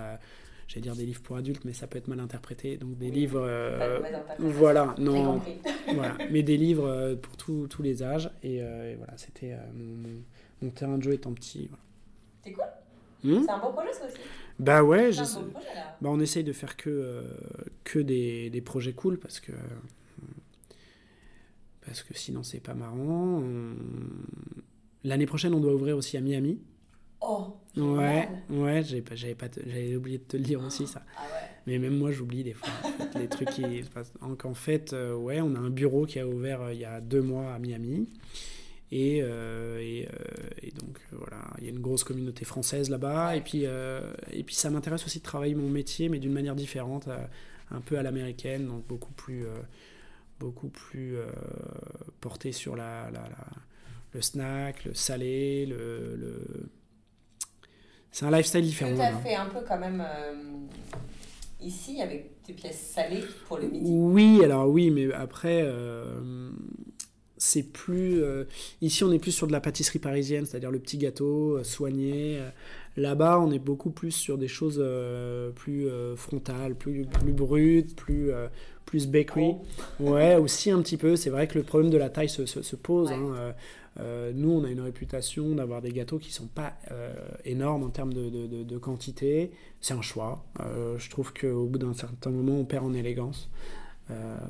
[0.68, 2.76] J'allais dire des livres pour adultes, mais ça peut être mal interprété.
[2.76, 3.40] Donc des oui, livres.
[3.40, 4.00] Euh,
[4.38, 5.40] voilà, non.
[5.94, 8.30] voilà, mais des livres euh, pour tous les âges.
[8.42, 10.22] Et, euh, et voilà, c'était mon,
[10.62, 11.68] mon, terrain de jeu étant petit.
[11.68, 11.82] Voilà.
[12.44, 12.64] C'est cool.
[13.24, 13.44] Mmh.
[13.44, 14.16] C'est un beau projet ça aussi.
[14.58, 15.22] Bah ouais, projet,
[15.74, 15.96] là.
[16.00, 17.22] bah on essaye de faire que,
[17.84, 19.52] que des, des, projets cool parce que
[21.84, 23.42] parce que sinon c'est pas marrant.
[23.42, 23.74] On...
[25.04, 26.58] L'année prochaine, on doit ouvrir aussi à Miami.
[27.20, 27.56] Oh.
[27.76, 31.02] Ouais, ouais, j'avais pas, j'avais pas, j'avais oublié de te le dire aussi ça.
[31.16, 31.48] Ah ouais.
[31.66, 34.12] Mais même moi, j'oublie des fois en fait, les trucs qui se passent.
[34.20, 36.84] Donc en fait, euh, ouais, on a un bureau qui a ouvert euh, il y
[36.84, 38.08] a deux mois à Miami.
[38.92, 40.08] Et, euh, et,
[40.62, 43.30] et, donc voilà, il y a une grosse communauté française là-bas.
[43.30, 43.38] Ouais.
[43.38, 47.08] Et puis, et puis ça m'intéresse aussi de travailler mon métier, mais d'une manière différente,
[47.72, 49.44] un peu à l'américaine, donc beaucoup plus,
[50.38, 51.16] beaucoup plus
[52.20, 53.46] porté sur la, la, la,
[54.14, 56.70] le snack, le salé, le, le...
[58.12, 58.94] c'est un lifestyle différent.
[58.94, 60.34] Tout à fait, un peu quand même euh,
[61.60, 63.90] ici avec des pièces salées pour le midi.
[63.90, 66.50] Oui, alors oui, mais après, euh,
[67.36, 68.22] c'est plus.
[68.22, 68.44] Euh,
[68.80, 72.40] ici, on est plus sur de la pâtisserie parisienne, c'est-à-dire le petit gâteau soigné.
[72.96, 74.82] Là-bas, on est beaucoup plus sur des choses
[75.54, 78.32] plus frontales, plus, plus brutes, plus
[78.86, 79.56] plus bakery.
[80.00, 80.12] Oh.
[80.12, 81.16] Ouais, aussi un petit peu.
[81.16, 83.08] C'est vrai que le problème de la taille se, se, se pose.
[83.08, 83.14] Ouais.
[83.14, 83.54] Hein.
[83.98, 87.90] Euh, nous, on a une réputation d'avoir des gâteaux qui sont pas euh, énormes en
[87.90, 89.52] termes de, de, de, de quantité.
[89.80, 90.44] C'est un choix.
[90.60, 93.50] Euh, je trouve qu'au bout d'un certain moment, on perd en élégance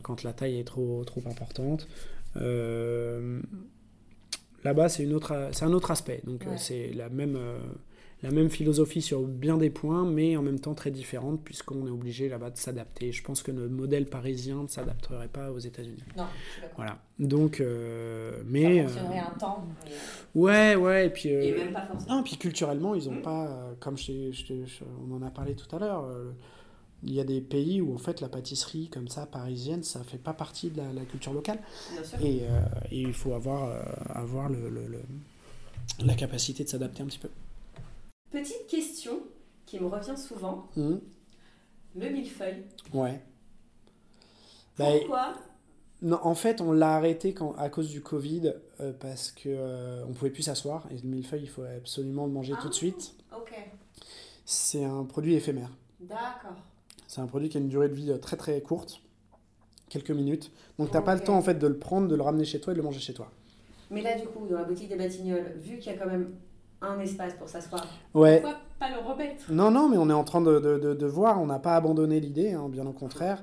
[0.02, 1.88] quand la taille est trop, trop importante.
[4.64, 6.20] Là-bas, c'est un autre aspect.
[6.24, 6.58] Donc, ouais.
[6.58, 7.38] c'est la même
[8.26, 11.90] la même philosophie sur bien des points, mais en même temps très différente, puisqu'on est
[11.90, 13.12] obligé là-bas de s'adapter.
[13.12, 16.02] Je pense que le modèle parisien ne s'adapterait pas aux États-Unis.
[16.16, 16.24] Non,
[16.56, 16.66] je.
[16.74, 16.98] Voilà.
[17.20, 18.82] Donc, euh, mais.
[18.82, 19.64] Ça fonctionnerait euh, un temps.
[19.84, 19.92] Mais...
[20.42, 21.32] Ouais, ouais, et puis.
[21.32, 22.16] Euh, et même pas forcément.
[22.16, 23.22] Non, puis culturellement, ils n'ont mmh.
[23.22, 26.04] pas, comme je, je, je, on en a parlé tout à l'heure,
[27.04, 30.16] il y a des pays où en fait la pâtisserie comme ça parisienne ça fait
[30.16, 31.58] pas partie de la, culture locale
[32.22, 32.38] et,
[32.90, 33.70] et, il faut avoir
[34.08, 35.02] avoir le, le,
[36.00, 37.28] la capacité de s'adapter un petit peu
[38.30, 39.20] petite question
[39.64, 40.96] qui me revient souvent mmh.
[41.96, 43.20] le millefeuille ouais
[44.78, 45.34] bah, pourquoi
[46.02, 50.04] non, en fait, on l'a arrêté quand, à cause du Covid euh, parce que euh,
[50.06, 52.76] on pouvait plus s'asseoir et le millefeuille, il faut absolument le manger tout de ah,
[52.76, 53.14] suite.
[53.34, 53.54] Ok.
[54.44, 55.70] C'est un produit éphémère.
[56.00, 56.56] D'accord.
[57.06, 59.00] C'est un produit qui a une durée de vie euh, très très courte,
[59.88, 60.52] quelques minutes.
[60.78, 62.60] Donc tu t'as pas le temps en fait de le prendre, de le ramener chez
[62.60, 63.30] toi et de le manger chez toi.
[63.90, 66.34] Mais là, du coup, dans la boutique des Batignolles, vu qu'il y a quand même
[66.82, 68.40] un espace pour s'asseoir, ouais.
[68.40, 69.44] pourquoi pas le remettre?
[69.50, 71.40] Non, non, mais on est en train de, de, de, voir.
[71.40, 73.42] On n'a pas abandonné l'idée, hein, bien au contraire.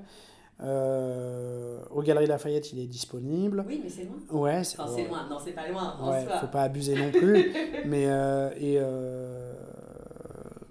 [0.61, 3.65] Euh, au Galeries Lafayette, il est disponible.
[3.67, 4.41] Oui, mais c'est loin.
[4.41, 5.27] Ouais, c'est loin.
[5.29, 5.97] Non, c'est pas loin.
[6.03, 7.51] ouais, faut pas abuser non plus.
[7.85, 9.53] mais, euh, et, euh,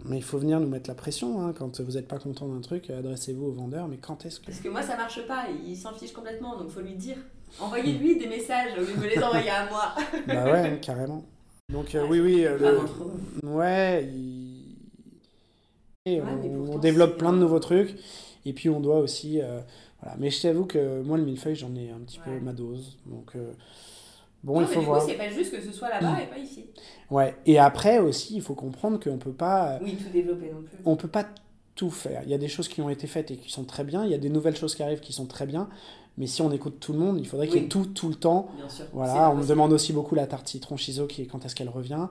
[0.05, 1.43] mais il faut venir nous mettre la pression.
[1.43, 1.53] Hein.
[1.57, 3.89] Quand vous n'êtes pas content d'un truc, adressez-vous au vendeur.
[3.89, 4.47] Mais quand est-ce que.
[4.47, 5.47] Parce que moi, ça marche pas.
[5.67, 6.57] Il s'en fiche complètement.
[6.57, 7.17] Donc, il faut lui dire.
[7.61, 9.95] Envoyez-lui des messages au lieu de me les envoyer à moi.
[10.27, 11.23] bah ouais, carrément.
[11.73, 12.47] Donc, oui, oui.
[13.43, 14.09] Ouais,
[16.07, 17.97] on, on développe plein de nouveaux trucs.
[18.45, 19.41] Et puis on doit aussi.
[19.41, 19.61] Euh,
[20.01, 20.17] voilà.
[20.19, 22.99] Mais je t'avoue que moi, le millefeuille, j'en ai un petit peu ma dose.
[23.07, 23.33] Donc.
[23.37, 23.53] Euh,
[24.43, 25.03] bon, il faut du voir.
[25.03, 26.67] c'est pas juste que ce soit là-bas et pas ici.
[27.11, 27.37] Ouais.
[27.47, 29.79] Et après aussi, il faut comprendre qu'on peut pas.
[29.83, 30.79] Oui, tout développer non plus.
[30.85, 31.27] On peut pas
[31.75, 32.23] tout faire.
[32.25, 34.05] Il y a des choses qui ont été faites et qui sont très bien.
[34.05, 35.69] Il y a des nouvelles choses qui arrivent qui sont très bien.
[36.19, 38.15] Mais si on écoute tout le monde, il faudrait qu'il y ait tout, tout le
[38.15, 38.51] temps.
[38.57, 38.85] Bien sûr.
[38.93, 41.71] Voilà, on me demande aussi beaucoup la tarte citron chiso, qui est quand est-ce qu'elle
[41.71, 42.09] revient.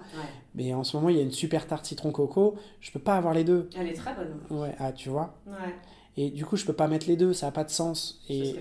[0.55, 2.55] Mais en ce moment, il y a une super tarte citron coco.
[2.79, 3.69] Je peux pas avoir les deux.
[3.77, 4.59] Elle est très bonne.
[4.59, 5.35] Ouais, ah, tu vois.
[5.45, 5.75] Ouais.
[6.17, 8.21] Et du coup, je peux pas mettre les deux, ça n'a pas de sens.
[8.27, 8.55] Et,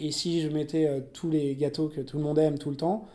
[0.00, 2.76] et, si je mettais euh, tous les gâteaux que tout le monde aime tout le
[2.76, 3.06] temps,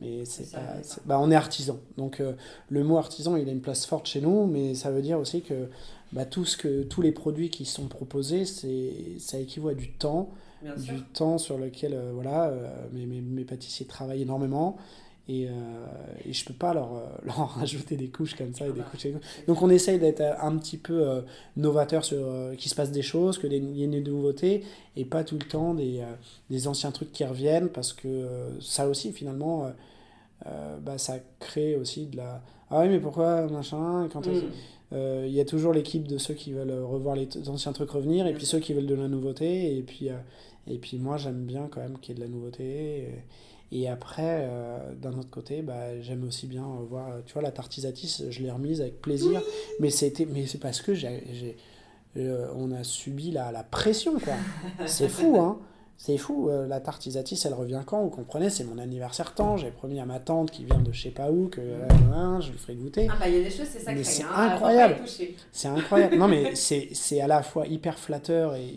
[0.00, 1.78] mais c'est pas, bah, on est artisan.
[1.96, 2.32] Donc euh,
[2.70, 5.42] le mot artisan, il a une place forte chez nous, mais ça veut dire aussi
[5.42, 5.68] que,
[6.12, 9.92] bah, tout ce que tous les produits qui sont proposés, c'est ça équivaut à du
[9.92, 10.30] temps,
[10.76, 12.52] du temps sur lequel euh, voilà,
[12.92, 14.76] mes, mes, mes, pâtissiers travaillent énormément.
[15.28, 15.52] Et, euh,
[16.24, 19.06] et, je peux pas leur, euh, leur rajouter des couches comme ça et des couches.
[19.46, 21.20] Donc on essaye d'être un petit peu euh,
[21.56, 22.18] novateur sur
[22.56, 24.64] qu'il se passe des choses, qu'il y ait des nouveautés
[24.96, 26.02] et pas tout le temps des,
[26.48, 28.26] des anciens trucs qui reviennent parce que
[28.60, 29.70] ça aussi finalement
[30.44, 34.42] bah, ça crée aussi de la ah oui mais pourquoi machin quand mm.
[34.92, 38.32] Il y a toujours l'équipe de ceux qui veulent revoir les anciens trucs revenir et
[38.32, 40.08] puis ceux qui veulent de la nouveauté et puis
[40.66, 43.08] et puis moi j'aime bien quand même qu'il y ait de la nouveauté et,
[43.72, 48.24] et après, euh, d'un autre côté, bah, j'aime aussi bien voir, tu vois, la tartisatis,
[48.28, 49.40] je l'ai remise avec plaisir.
[49.78, 51.56] Mais c'était, mais c'est parce que j'ai,
[52.16, 54.34] euh, on a subi la, la pression, quoi.
[54.86, 55.60] c'est fou, hein.
[56.02, 59.58] C'est fou, euh, la tartisatis, elle revient quand Vous comprenez, c'est mon anniversaire tant.
[59.58, 62.58] J'ai promis à ma tante qui vient de je sais pas où que je lui
[62.58, 63.06] ferai goûter.
[63.10, 64.02] Ah bah il y a des choses, c'est sacré.
[64.02, 64.96] C'est hein, incroyable.
[65.52, 66.16] C'est incroyable.
[66.16, 68.72] non mais c'est à la fois hyper flatteur et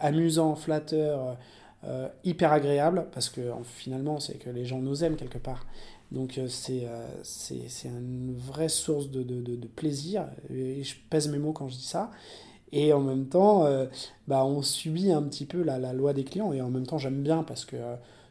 [0.00, 1.36] amusant, flatteur
[1.84, 5.64] euh, hyper agréable parce que finalement c'est que les gens nous aiment quelque part.
[6.10, 11.28] Donc euh, euh, c'est c'est une vraie source de, de, de, plaisir et je pèse
[11.28, 12.10] mes mots quand je dis ça.
[12.72, 13.66] Et en même temps,
[14.26, 16.98] bah, on subit un petit peu la, la, loi des clients et en même temps
[16.98, 17.76] j'aime bien parce que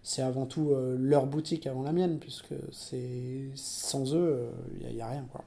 [0.03, 5.07] c'est avant tout leur boutique avant la mienne puisque c'est sans eux il n'y a,
[5.07, 5.43] a, rien quoi.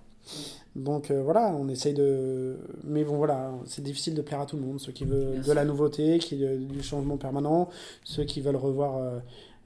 [0.76, 2.57] Donc euh, voilà, on essaye de.
[2.85, 4.81] Mais bon, voilà, c'est difficile de plaire à tout le monde.
[4.81, 7.68] Ceux qui veulent de la nouveauté, qui, du changement permanent,
[8.05, 9.18] ceux qui veulent revoir euh,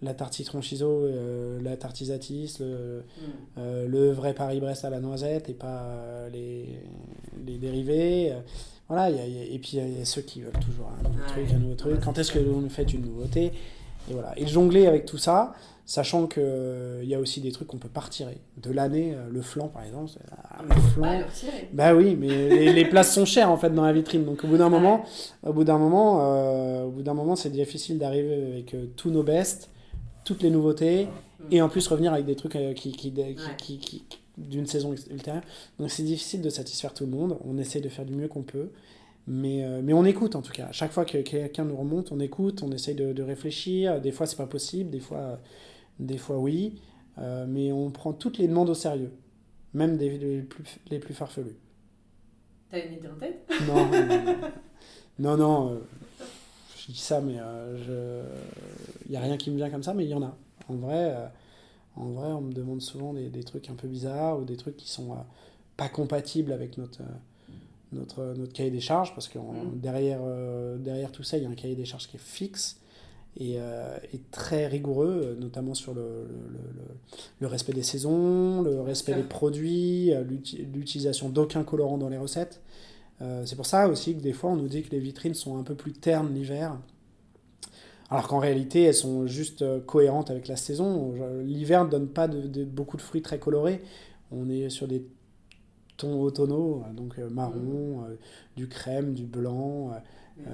[0.03, 3.03] la tarte citron chiso, euh, la tartisatis, le,
[3.57, 3.87] mm.
[3.87, 6.81] le vrai Paris-Brest à la noisette et pas les,
[7.47, 8.33] les dérivés.
[8.89, 11.75] Voilà, et puis il y, a ceux qui veulent toujours un nouveau truc, un nouveau
[11.75, 12.01] truc.
[12.05, 13.53] Quand est-ce que vous nous faites une nouveauté?
[14.11, 14.33] Et voilà.
[14.37, 15.55] Et jongler avec tout ça,
[15.87, 18.39] Sachant qu'il euh, il y a aussi des trucs qu'on peut pas retirer.
[18.57, 20.13] De l'année, euh, le flanc par exemple.
[20.31, 21.21] Ah, le flanc.
[21.75, 24.25] bah oui, mais les, places sont chères en fait dans la vitrine.
[24.25, 25.05] Donc au bout d'un moment,
[25.43, 29.23] au bout d'un moment, euh, au bout d'un moment, c'est difficile d'arriver avec tous nos
[29.23, 29.69] bestes,
[30.25, 31.07] toutes les nouveautés,
[31.51, 33.13] et en plus revenir avec des trucs qui, qui,
[33.59, 35.45] qui, qui d'une saison ultérieure.
[35.79, 37.39] Donc c'est difficile de satisfaire tout le monde.
[37.45, 38.71] On essaie de faire du mieux qu'on peut.
[39.27, 40.69] Mais, mais on écoute en tout cas.
[40.73, 44.01] Chaque fois que quelqu'un nous remonte, on écoute, on essaye de, de réfléchir.
[44.01, 44.91] Des fois, c'est pas possible.
[44.91, 45.41] Des fois,
[45.99, 46.81] des fois oui,
[47.19, 49.13] euh, mais on prend toutes les demandes au sérieux,
[49.73, 51.57] même des, les, plus, les plus farfelues.
[52.71, 53.49] T'as une idée en tête?
[53.67, 53.89] Non,
[55.19, 55.79] non, non, euh,
[56.77, 58.25] je dis ça, mais il euh,
[59.09, 60.37] n'y a rien qui me vient comme ça, mais il y en a.
[60.69, 61.15] En vrai,
[61.97, 64.77] en vrai, on me demande souvent des, des, trucs un peu bizarres ou des trucs
[64.77, 65.17] qui sont
[65.77, 67.03] pas compatibles avec notre,
[67.93, 69.79] notre, notre cahier des charges, parce que mmh.
[69.81, 70.21] derrière,
[70.79, 72.81] derrière tout ça, il y a un cahier des charges qui est fixe
[73.37, 73.97] et, euh,
[74.31, 76.59] très rigoureux, notamment sur le, le,
[77.41, 80.23] le, respect des saisons, le respect des produits, euh,
[80.73, 82.61] l'utilisation d'aucun colorant dans les recettes.
[83.45, 85.63] c'est pour ça aussi que des fois on nous dit que les vitrines sont un
[85.63, 86.77] peu plus ternes l'hiver.
[88.11, 91.15] Alors qu'en réalité, elles sont juste cohérentes avec la saison.
[91.43, 93.83] L'hiver ne donne pas de, beaucoup de fruits très colorés.
[94.31, 95.05] On est sur des
[95.97, 98.17] tons automnaux, donc marron, mm.
[98.57, 99.93] du crème, du blanc.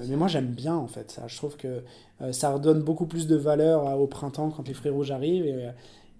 [0.09, 1.27] mais moi j'aime bien en fait ça.
[1.27, 1.83] Je trouve que
[2.31, 5.47] ça redonne beaucoup plus de valeur au printemps quand les fruits rouges arrivent.
[5.47, 5.71] Et,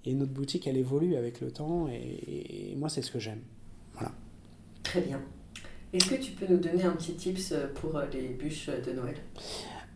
[0.05, 1.89] et notre boutique, elle évolue avec le temps.
[1.89, 3.41] Et, moi, c'est ce que j'aime.
[3.95, 4.13] Voilà.
[4.83, 5.21] Très bien.
[5.93, 9.17] Est-ce que tu peux nous donner un petit tips pour euh, les bûches de Noël?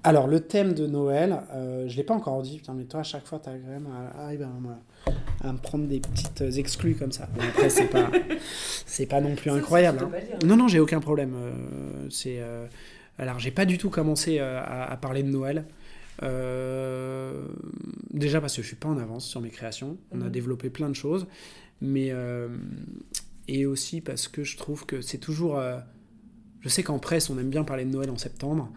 [0.04, 3.00] Alors, le thème de Noël, euh, je ne l'ai pas encore dit, putain, mais toi,
[3.00, 7.12] à chaque fois, tu as quand même à, à, me prendre des petites exclus comme
[7.12, 7.28] ça.
[7.40, 8.10] après, c'est pas,
[8.86, 10.00] c'est pas non plus incroyable.
[10.02, 10.36] Hein.
[10.44, 11.34] Non, non, j'ai aucun problème.
[11.34, 12.66] Euh, c'est, euh,
[13.18, 15.64] alors, j'ai pas du tout commencé à, à, parler de Noël.
[16.22, 17.46] Euh,
[18.12, 19.98] déjà parce que je suis pas en avance sur mes créations.
[20.12, 20.30] On a mhm.
[20.30, 21.26] développé plein de choses,
[21.80, 22.48] mais euh,
[23.48, 25.58] et aussi parce que je trouve que c'est toujours.
[25.58, 25.78] Euh,
[26.60, 28.70] je sais qu'en presse, on aime bien parler de Noël en septembre.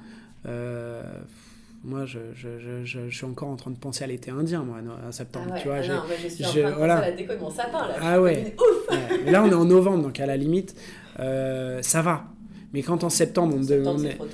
[0.45, 5.11] Moi, je, je, je, suis encore en train de penser à l'été indien, moi, en
[5.11, 5.51] septembre.
[5.53, 6.97] Ah tu vois, ah non, je suis en train de voilà.
[6.97, 7.87] à la déco de mon sapin.
[7.87, 7.95] Là.
[8.01, 8.55] Ah ouais.
[8.59, 10.75] Ouf Là, on est en novembre, donc à la limite,
[11.17, 12.25] ça va.
[12.73, 14.25] Mais quand en septembre, on, septembre, on,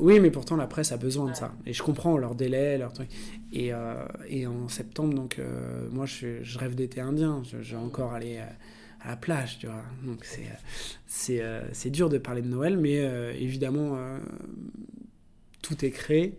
[0.00, 1.52] oui, mais pourtant la presse a besoin de ça.
[1.66, 3.08] Et je comprends leur délai, leur truc.
[3.52, 3.94] Et, euh,
[4.28, 7.42] et en septembre, donc euh, moi je, je, rêve d'été indien.
[7.44, 8.38] Je, vais encore aller
[9.00, 9.82] à la plage, tu vois.
[10.04, 10.24] Donc
[11.06, 12.96] c'est euh, c'est dur de parler de Noël, mais
[13.40, 13.96] évidemment
[15.68, 16.34] tout est créé.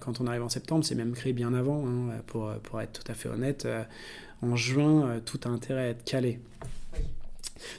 [0.00, 3.12] quand on arrive en septembre, c'est même créé bien avant, hein, pour, pour être tout
[3.12, 3.68] à fait honnête.
[4.42, 6.40] en juin, tout a intérêt à être calé.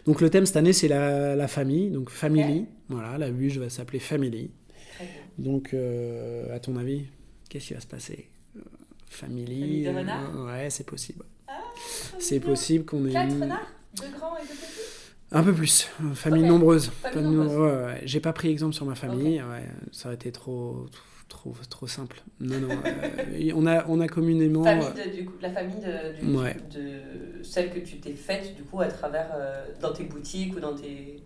[0.05, 2.67] Donc le thème cette année, c'est la, la, famille, donc family.
[2.87, 4.51] Voilà, la bûche va s'appeler family.
[5.37, 7.05] Donc, euh, à ton avis,
[7.49, 8.29] qu'est-ce qui va se passer?
[9.07, 9.61] Family.
[9.61, 11.25] Famille de renards Ouais, c'est possible.
[11.47, 11.53] Ah,
[12.19, 13.11] c'est possible qu'on ait.
[13.11, 14.53] Quatre renards Deux grands et deux
[15.31, 16.91] un peu plus, famille nombreuse.
[17.11, 17.57] Famille nombreuse.
[17.57, 18.01] Ouais, ouais.
[18.03, 20.85] J'ai pas pris exemple sur ma famille, ouais, ça aurait été trop,
[21.29, 22.21] trop, trop simple.
[22.39, 22.69] Non, non.
[22.85, 24.63] Euh, on, a, on a communément.
[25.15, 28.87] Du coup, la famille de, du, de celle que tu t'es faite du coup à
[28.87, 31.21] travers euh, dans tes boutiques ou dans tes.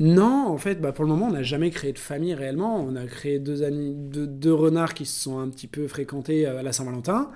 [0.00, 2.80] Non, en fait, bah, pour le moment, on n'a jamais créé de famille réellement.
[2.80, 6.58] On a créé deux, deux, deux, renards qui se sont un petit peu fréquentés euh,
[6.58, 7.30] à la Saint-Valentin.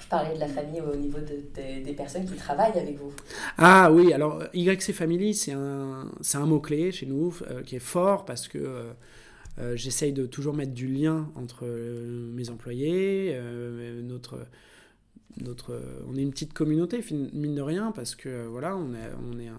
[0.00, 3.12] Je parlais de la famille au niveau de, des personnes qui travaillent avec vous.
[3.58, 7.34] Ah oui, alors YC Family, c'est un, un mot-clé chez nous
[7.66, 8.94] qui est fort parce que
[9.60, 14.46] euh, j'essaye de toujours mettre du lien entre euh, mes employés, euh, notre,
[15.40, 19.38] notre, on est une petite communauté, mine de rien, parce que voilà, on est, on
[19.40, 19.50] est,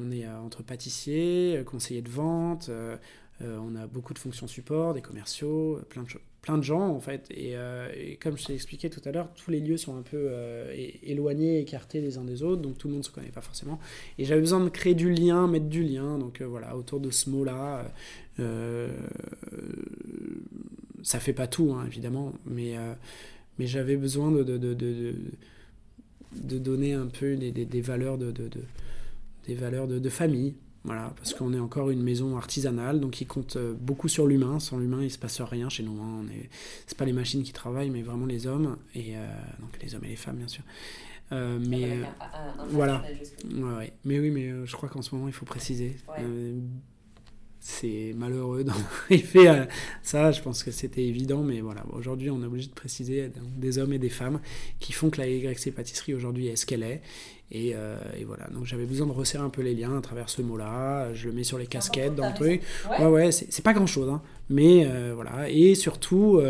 [0.00, 2.70] on est entre pâtissiers, conseillers de vente,
[3.40, 6.08] on a beaucoup de fonctions support, des commerciaux, plein de
[6.42, 7.30] plein de gens en fait.
[7.30, 7.54] Et,
[8.22, 10.30] comme je t'ai expliqué tout à l'heure, tous les lieux sont un peu
[11.02, 13.78] éloignés, écartés les uns des autres, donc tout le monde se connaît pas forcément.
[14.18, 17.28] Et j'avais besoin de créer du lien, mettre du lien, donc voilà, autour de ce
[17.30, 17.84] mot-là,
[18.40, 18.88] euh,
[21.02, 22.94] ça fait pas tout, hein, évidemment, mais, euh,
[23.58, 25.14] mais j'avais besoin de, de, de,
[26.34, 28.32] de, donner un peu des, des, valeurs de,
[29.46, 30.54] des valeurs de, famille.
[30.84, 34.58] Voilà, parce qu'on est encore une maison artisanale, donc qui compte euh, beaucoup sur l'humain.
[34.60, 36.00] Sans l'humain, il se passe rien chez nous.
[36.00, 36.22] Hein.
[36.24, 36.48] On est,
[36.86, 39.14] c'est pas les machines qui travaillent, mais vraiment les hommes et
[39.60, 40.62] donc les hommes et les femmes, bien sûr.
[41.30, 41.98] mais
[42.70, 43.04] voilà.
[43.52, 45.96] Ouais, Mais oui, mais je crois qu'en ce moment, il faut préciser
[47.60, 48.72] c'est malheureux dans
[49.08, 49.66] fait euh,
[50.02, 50.32] ça.
[50.32, 51.84] Je pense que c'était évident mais voilà.
[51.92, 54.40] Aujourd'hui on est obligé de préciser des hommes et des femmes
[54.80, 57.02] qui font que la YC pâtisserie aujourd'hui est ce qu'elle est.
[57.52, 58.46] Et, euh, et, voilà.
[58.54, 61.28] Donc j'avais besoin de resserrer un peu les liens à travers ce mot là je
[61.28, 62.62] le mets sur les casquettes dans le truc.
[62.88, 63.06] Ouais.
[63.06, 64.22] Ouais, c'est pas grand chose hein.
[64.48, 65.50] mais euh, voilà.
[65.50, 66.40] Et surtout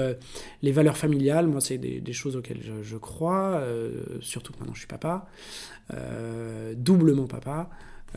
[0.62, 3.64] les valeurs familiales moi c'est des, des, choses auxquelles je, je crois
[4.20, 5.26] surtout que maintenant je suis papa
[6.76, 7.68] doublement papa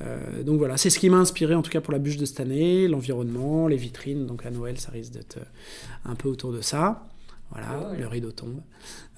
[0.01, 2.25] euh, donc voilà, c'est ce qui m'a inspiré en tout cas pour la bûche de
[2.25, 4.25] cette année, l'environnement, les vitrines.
[4.25, 5.45] Donc à Noël, ça risque d'être euh,
[6.09, 7.07] un peu autour de ça.
[7.51, 8.61] Voilà, le rideau tombe.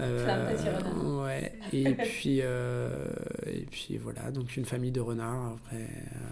[0.01, 1.53] Euh, ouais.
[1.71, 5.53] Et puis, et puis voilà, donc une famille de renards.
[5.53, 5.87] Après,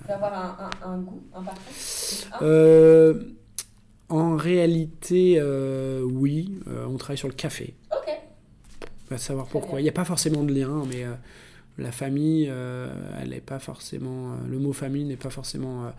[0.10, 0.14] euh...
[0.14, 3.20] avoir un, un, un, goût, un parfum
[4.10, 5.42] En réalité,
[6.04, 6.60] oui.
[6.68, 7.74] on travaille sur le café.
[7.90, 8.10] Ok.
[8.10, 9.80] On va savoir pourquoi.
[9.80, 11.06] Il n'y a pas forcément de lien, mais
[11.78, 12.88] la famille, euh,
[13.22, 15.92] elle n'est pas forcément, euh, le mot famille n'est pas forcément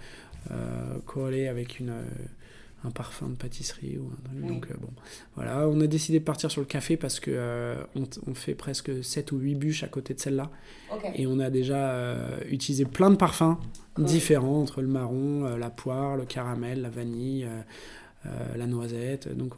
[0.51, 1.93] euh, collé avec une,
[2.85, 4.47] un parfum de pâtisserie ou un truc.
[4.47, 4.91] Donc bon,
[5.35, 9.33] voilà, on a décidé de partir sur le café parce que on, fait presque 7
[9.33, 10.51] ou 8 bûches à côté de celle-là.
[11.15, 11.99] Et on a déjà
[12.49, 13.57] utilisé plein de parfums
[13.99, 17.49] différents entre le marron, la poire, le caramel, la vanille,
[18.25, 19.35] la noisette.
[19.37, 19.55] Donc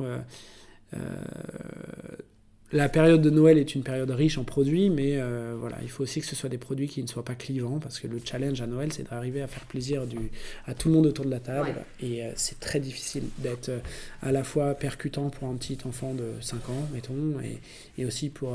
[2.73, 6.03] la période de Noël est une période riche en produits, mais euh, voilà, il faut
[6.03, 8.61] aussi que ce soit des produits qui ne soient pas clivants, parce que le challenge
[8.61, 10.19] à Noël, c'est d'arriver à faire plaisir du,
[10.67, 11.75] à tout le monde autour de la table.
[12.03, 13.79] Et euh, c'est très difficile d'être euh,
[14.21, 17.61] à la fois percutant pour un petit enfant de 5 ans, mettons, et,
[18.01, 18.55] et aussi pour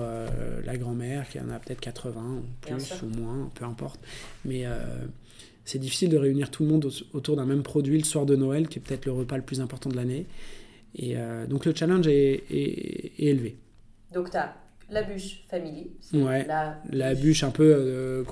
[0.65, 3.99] la grand-mère qui en a peut-être 80, ou plus ou moins, peu importe.
[4.45, 4.65] Mais
[5.65, 8.67] c'est difficile de réunir tout le monde autour d'un même produit le soir de Noël,
[8.67, 10.25] qui est peut-être le repas le plus important de l'année.
[10.95, 11.15] Et
[11.49, 13.55] donc le challenge est, est élevé.
[14.13, 14.53] Donc, tu as
[14.91, 15.87] la bûche family.
[16.13, 16.45] Ouais,
[16.91, 18.23] la, bûche un peu euh,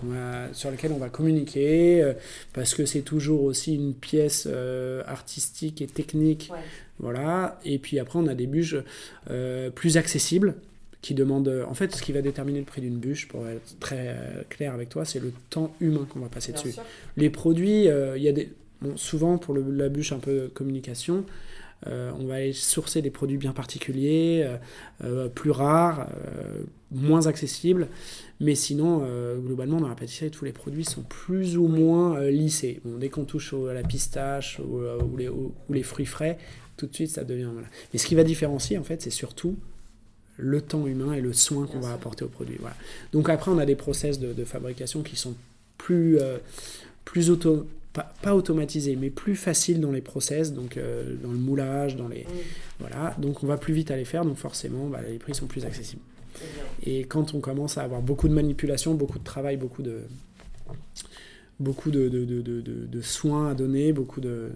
[0.53, 2.13] sur laquelle on va communiquer, euh,
[2.53, 6.51] parce que c'est toujours aussi une pièce euh, artistique et technique.
[6.99, 7.59] Voilà.
[7.63, 8.75] Et puis après, on a des bûches
[9.73, 10.55] plus accessibles
[11.01, 11.65] qui demandent.
[11.67, 14.15] En fait, ce qui va déterminer le prix d'une bûche, pour être très
[14.49, 16.75] clair avec toi, c'est le temps humain qu'on va passer dessus.
[17.15, 18.51] Les produits, il y a des.
[18.97, 21.23] souvent, pour la bûche un peu communication,
[21.85, 24.57] on va aller sourcer des produits bien particuliers, euh,
[25.03, 26.09] euh, plus rares,
[26.91, 27.87] moins accessibles.
[28.39, 29.05] Mais sinon,
[29.39, 32.79] globalement, dans la pâtisserie, tous les produits sont plus ou moins lissés.
[32.85, 34.81] dès qu'on touche à la pistache ou,
[35.69, 36.37] les, fruits frais,
[36.77, 37.49] tout de suite, ça devient...
[37.93, 39.57] Mais ce qui va différencier, en fait, c'est surtout
[40.37, 42.57] le temps humain et le soin qu'on va apporter au produit.
[43.11, 45.35] Donc après, on a des process de, fabrication qui sont
[45.77, 46.17] plus,
[47.03, 47.67] plus auto,
[48.21, 52.25] pas, automatisé, mais plus facile dans les process, donc euh, dans le moulage, dans les...
[52.79, 55.47] Voilà, donc on va plus vite à les faire, donc forcément, bah, les prix sont
[55.47, 56.01] plus accessibles.
[56.83, 60.03] Et quand on commence à avoir beaucoup de manipulation, beaucoup de travail, beaucoup de
[61.59, 64.51] beaucoup de, de, de, de soins à donner, beaucoup de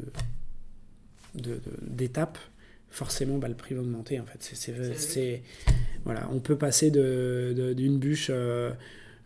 [1.82, 2.38] d'étapes,
[2.89, 4.38] forcément bah, le prix va augmenter en fait.
[4.39, 5.41] C'est,
[6.06, 8.71] voilà, on peut passer d'une bûche euh,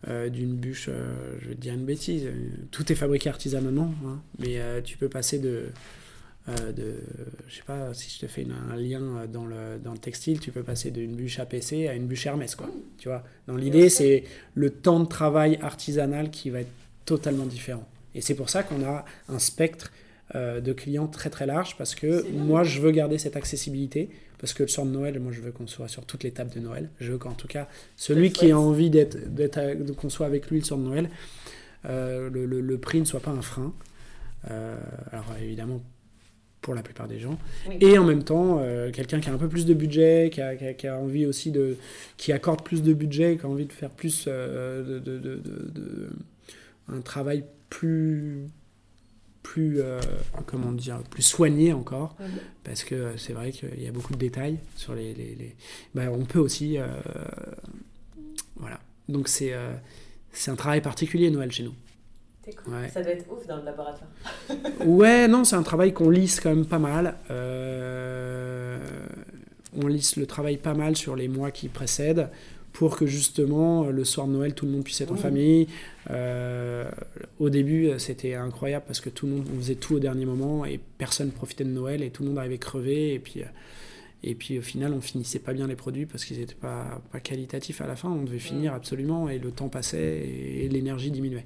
[0.06, 2.28] euh, d'une bûche, euh, je vais te dire une bêtise,
[2.70, 5.70] tout est fabriqué artisanalement, hein, mais euh, tu peux passer de,
[6.46, 6.94] de,
[7.48, 10.52] je sais pas, si je te fais un lien dans le, dans le textile, tu
[10.52, 12.70] peux passer d'une bûche APC à une bûche Hermès, quoi.
[12.98, 14.22] Tu vois, dans l'idée, c'est
[14.54, 16.72] le temps de travail artisanal qui va être
[17.04, 17.86] totalement différent.
[18.14, 19.92] Et c'est pour ça qu'on a un spectre
[20.34, 24.62] de clients très très large, parce que moi, je veux garder cette accessibilité parce que
[24.62, 26.90] le soir de Noël, moi je veux qu'on soit sur toutes les tables de Noël.
[27.00, 29.18] Je veux qu'en tout cas, celui qui a envie d'être,
[29.96, 31.10] qu'on soit avec lui le soir de Noël,
[31.86, 33.72] euh, le, le, prix ne soit pas un frein.
[34.50, 34.76] Euh,
[35.10, 35.82] alors évidemment,
[36.60, 37.38] pour la plupart des gens.
[37.80, 40.54] Et en même temps, euh, quelqu'un qui a un peu plus de budget, qui a,
[40.54, 41.76] qui a, envie aussi de.
[42.16, 44.26] qui accorde plus de budget, qui a envie de faire plus.
[44.26, 46.10] de, de, de,
[46.90, 48.48] un travail plus
[49.42, 50.00] plus, euh,
[50.46, 52.16] comment dire, plus soigné encore,
[52.64, 55.14] parce que c'est vrai qu'il y a beaucoup de détails sur les...
[55.14, 55.56] les,
[55.94, 56.78] bah, on peut aussi...
[56.78, 56.86] Euh,
[58.56, 58.78] voilà.
[59.08, 59.72] Donc c'est euh,
[60.32, 61.74] c'est un travail particulier Noël chez nous.
[62.92, 64.10] Ça doit être ouf dans le laboratoire.
[64.86, 67.14] ouais, non, c'est un travail qu'on lisse quand même pas mal.
[69.76, 72.30] on lisse le travail pas mal sur les mois qui précèdent
[72.72, 75.66] pour que justement le soir de Noël tout le monde puisse être en famille.
[76.10, 76.88] Euh,
[77.38, 80.64] au début c'était incroyable parce que tout le monde on faisait tout au dernier moment
[80.64, 83.44] et personne profitait de Noël et tout le monde arrivait crevé et puis
[84.22, 87.20] et puis au final on finissait pas bien les produits parce qu'ils n'étaient pas, pas
[87.20, 91.44] qualitatifs à la fin, on devait finir absolument et le temps passait et, l'énergie diminuait.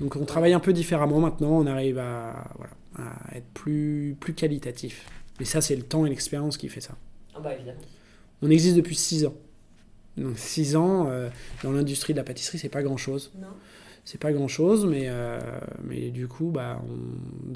[0.00, 4.34] Donc on travaille un peu différemment maintenant, on arrive à, voilà, à être plus, plus
[4.34, 5.06] qualitatif.
[5.38, 6.96] Mais ça c'est le temps et l'expérience qui fait ça.
[7.34, 7.80] Ah bah évidemment.
[8.42, 9.34] On existe depuis 6 ans.
[10.18, 11.30] Donc 6 ans euh,
[11.62, 13.32] dans l'industrie de la pâtisserie, c'est pas grand chose.
[13.40, 13.48] Non.
[14.04, 15.38] C'est pas grand chose, mais, euh,
[15.82, 16.82] mais du coup, bah,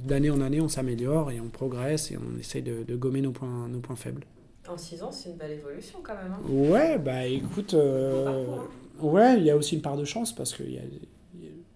[0.05, 3.33] d'année en année, on s'améliore et on progresse et on essaye de, de, gommer nos
[3.33, 4.25] points, nos points faibles.
[4.67, 6.33] En 6 ans, c'est une belle évolution quand même.
[6.33, 6.51] Hein.
[6.51, 9.03] ouais, bah écoute, euh, hein.
[9.03, 10.83] ouais, il y a aussi une part de chance parce que y a,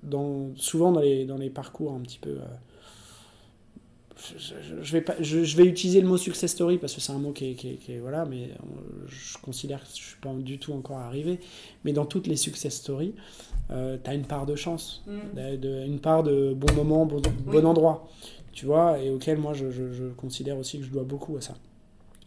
[0.02, 2.38] dans, souvent dans les, dans les parcours un petit peu
[4.38, 7.32] je, vais pas, je, vais utiliser le mot success story parce que c'est un mot
[7.32, 8.50] qui est, qui, voilà, mais
[9.06, 11.40] je considère que je suis pas du tout encore arrivé.
[11.84, 13.14] Mais dans toutes les success stories,
[13.70, 15.56] euh, tu as une part de chance, mm.
[15.58, 18.08] de, une part de bon moment, bon, bon endroit,
[18.52, 21.54] tu vois, et auquel moi je, je, considère aussi que je dois beaucoup à ça.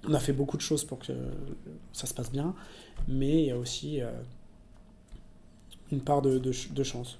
[0.08, 1.14] On a fait beaucoup de choses pour que
[1.94, 2.54] ça se passe bien,
[3.08, 4.12] mais il y a aussi euh,
[5.92, 7.20] une part de, de chance.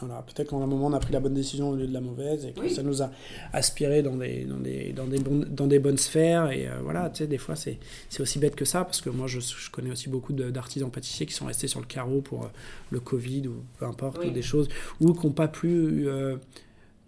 [0.00, 2.02] Voilà, peut-être qu'en un moment on a pris la bonne décision au lieu de la
[2.02, 3.10] mauvaise et que ça nous a
[3.54, 6.50] aspiré dans des, dans des, dans des, dans des bonnes sphères.
[6.50, 7.78] Et euh, voilà, tu sais, des fois c'est,
[8.10, 11.24] c'est aussi bête que ça parce que moi je, je connais aussi beaucoup d'artisans pâtissiers
[11.24, 12.48] qui sont restés sur le carreau pour euh,
[12.90, 14.68] le Covid ou peu importe, ou des choses,
[15.00, 16.36] ou qui n'ont pas pu euh,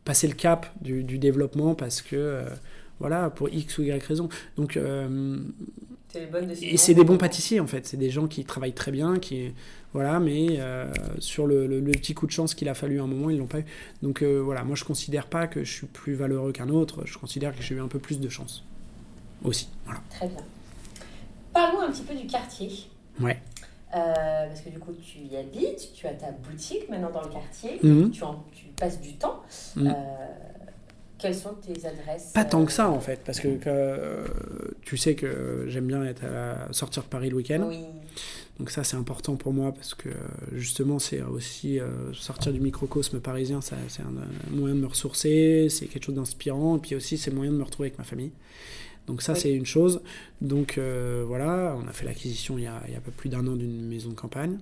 [0.07, 2.43] passer le cap du, du développement parce que,
[3.01, 4.30] voilà, pour X ou Y raison.
[4.57, 4.78] Donc,
[6.63, 9.53] et c'est des bons pâtissiers en fait, c'est des gens qui travaillent très bien, qui
[9.93, 13.31] voilà, mais euh, sur le, le, petit coup de chance qu'il a fallu un moment,
[13.31, 13.65] ils l'ont pas eu.
[14.03, 17.17] Donc euh, voilà, moi je considère pas que je suis plus valeureux qu'un autre, je
[17.19, 18.65] considère que j'ai eu un peu plus de chance
[19.45, 19.69] aussi.
[19.85, 20.01] Voilà.
[20.11, 20.39] Très bien.
[21.53, 22.71] parlons un petit peu du quartier.
[23.21, 23.41] Ouais.
[23.97, 27.31] Euh, parce que du coup, tu y habites, tu as ta boutique maintenant dans le
[27.31, 28.11] quartier, Mhm.
[28.11, 29.43] tu, en- tu passes du temps.
[29.77, 29.95] Mhm.
[31.19, 34.27] Quelles sont tes adresses Pas tant que ça euh, en fait, parce que, que, euh,
[34.83, 37.64] tu sais que j'aime bien être à sortir de Paris le week-end.
[37.69, 37.85] Oui,
[38.59, 40.09] Donc ça c'est important pour moi parce que
[40.53, 44.87] justement c'est aussi euh, sortir du microcosme parisien, ça, c'est un, un moyen de me
[44.87, 48.05] ressourcer, c'est quelque chose d'inspirant, et puis aussi c'est moyen de me retrouver avec ma
[48.05, 48.31] famille.
[49.09, 49.41] Donc ça Oui.
[49.41, 50.03] c'est une chose.
[50.41, 53.11] Donc euh, voilà, on a fait l'acquisition il y a, il y a un peu
[53.11, 54.59] plus d'un an d'une maison de campagne.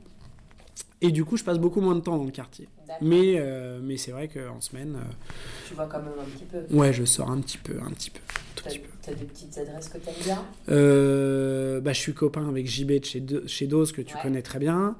[1.03, 2.69] Et du coup je passe beaucoup moins de temps dans le quartier.
[3.01, 5.13] Mais, euh, mais c'est vrai qu'en semaine, euh,
[5.69, 6.77] Tu vois quand même un petit peu.
[6.77, 8.21] ouais je sors un petit peu, un petit peu,
[9.03, 10.45] T'as des petites adresses que t'aimes bien?
[10.69, 14.23] Euh, bah, je suis copain avec JB de chez, Do- chez Dose, que tu Ouais.
[14.23, 14.97] connais très bien.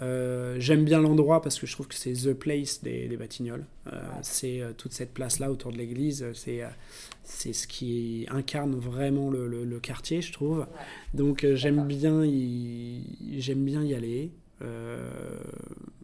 [0.00, 3.66] Euh, J'aime bien l'endroit parce que je trouve que c'est the place des, des Batignolles.
[3.88, 4.06] Euh, Ouais.
[4.22, 6.24] C'est toute cette place-là autour de l'église.
[6.32, 6.62] C'est
[7.22, 10.66] c'est ce qui incarne vraiment le, le- le quartier, je trouve.
[11.12, 13.02] Donc j'aime bien, y...
[13.56, 14.30] bien y aller.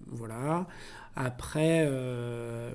[0.09, 0.67] Voilà.
[1.17, 2.71] Après, euh,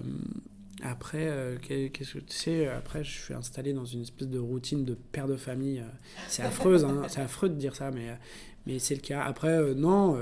[0.84, 4.39] après euh, qu'est- qu'est-ce que tu sais Après, je suis installé dans une espèce de
[4.39, 5.80] routine de père de famille.
[5.80, 5.84] euh,
[6.28, 8.08] C'est affreuse, hein, c'est affreux de dire ça, mais,
[8.66, 9.22] mais c'est le cas.
[9.24, 10.18] Après, euh, non,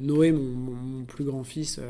[0.00, 1.80] Noé, mon, mon- mon plus grand fils,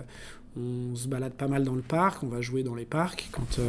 [0.57, 3.29] on se balade pas mal dans le parc, on va jouer dans les parcs.
[3.33, 3.63] Quand, sais,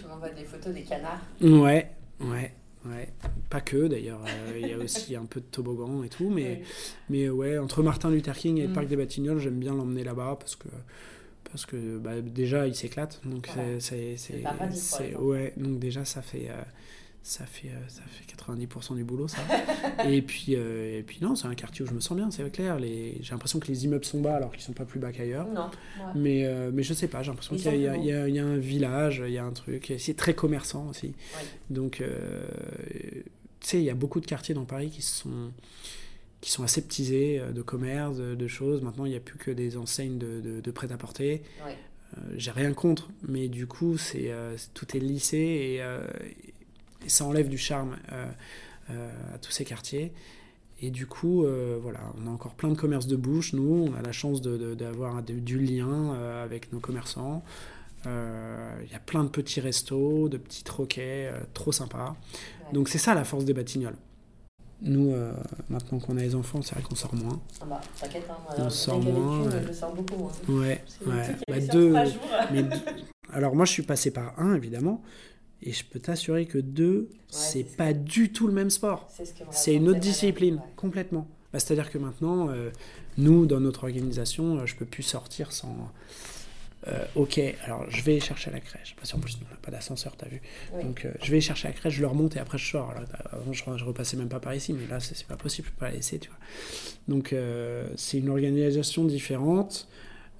[0.00, 1.20] tu m'envoies des photos des canards.
[1.42, 1.90] Ouais,
[2.20, 2.54] ouais,
[2.86, 3.08] ouais.
[3.48, 6.60] Pas que d'ailleurs, euh, il y a aussi un peu de toboggan et tout, mais,
[6.60, 6.66] Oui.
[7.08, 8.72] mais ouais, entre Martin Luther King et le Mm.
[8.74, 10.68] parc des Batignolles, j'aime bien l'emmener là-bas parce que,
[11.50, 13.80] parce que bah, déjà il s'éclate, donc Voilà.
[13.80, 16.62] c'est, ouais, donc déjà ça fait, euh,
[17.22, 19.38] ça fait, euh, ça fait 90% du boulot ça.
[20.08, 22.50] et puis, euh, et puis non, c'est un quartier où je me sens bien, c'est
[22.50, 22.78] clair.
[22.80, 25.46] Les, j'ai l'impression que les immeubles sont bas alors qu'ils sont pas plus bas qu'ailleurs.
[25.48, 25.66] Non.
[25.66, 26.12] ouais.
[26.14, 29.22] Mais, euh, mais je sais pas, j'ai l'impression qu'il y y y a- un village,
[29.26, 29.92] il y a un truc.
[29.98, 31.12] C'est très commerçant aussi.
[31.68, 32.46] Donc, euh,
[33.60, 35.52] tu sais, il y a beaucoup de quartiers dans Paris qui sont,
[36.40, 38.80] qui sont aseptisés de commerce, de, de choses.
[38.80, 41.42] Maintenant, il n'y a plus que des enseignes de, de, de prêt-à-porter.
[41.66, 41.76] Ouais.
[42.36, 44.32] J'ai rien contre, mais du coup, c'est,
[44.74, 45.80] tout est lissé et,
[47.04, 48.26] et ça enlève du charme euh,
[48.90, 50.12] euh, à tous ces quartiers.
[50.82, 53.52] Et du coup, euh, voilà, on a encore plein de commerces de bouche.
[53.52, 57.42] Nous, on a la chance d'avoir du lien euh, avec nos commerçants.
[58.06, 62.16] Euh, Il y a plein de petits restos, de petits troquets, trop sympas.
[62.66, 62.72] Ouais.
[62.72, 63.96] Donc c'est ça la force des Batignolles.
[64.82, 65.14] Nous,
[65.68, 67.38] maintenant qu'on a les enfants, c'est vrai qu'on sort moins.
[67.60, 69.62] Ah bah, t'inquiète, hein, On sort moins, ouais.
[69.68, 70.28] je sors beaucoup.
[70.28, 70.32] Hein.
[70.50, 71.36] Ouais, ouais.
[71.46, 72.14] Bah, deux, jours.
[72.50, 72.76] mais deux-
[73.30, 75.02] alors moi je suis passé par un évidemment,
[75.62, 79.08] et je peux t'assurer que deux, c'est c'est pas du tout le même sport.
[79.10, 80.60] C'est ce une autre discipline, Ouais.
[80.76, 81.28] complètement.
[81.52, 82.70] Bah, C'est-à-dire que maintenant, euh,
[83.18, 85.92] nous, dans notre organisation, euh, je peux plus sortir sans.
[86.88, 89.70] euh, ok, alors je vais chercher à la crèche, parce qu'en plus, on n'a pas
[89.70, 90.40] d'ascenseur, t'as vu.
[90.74, 90.82] Oui.
[90.84, 92.90] Donc euh, je vais chercher à la crèche, je le remonte et après je sors.
[92.90, 93.02] Alors,
[93.32, 95.80] avant, je, je repassais même pas par ici, mais là, c'est pas possible, je peux
[95.80, 96.38] pas la laisser, tu vois.
[97.08, 97.34] Donc
[97.96, 99.88] c'est une organisation différente.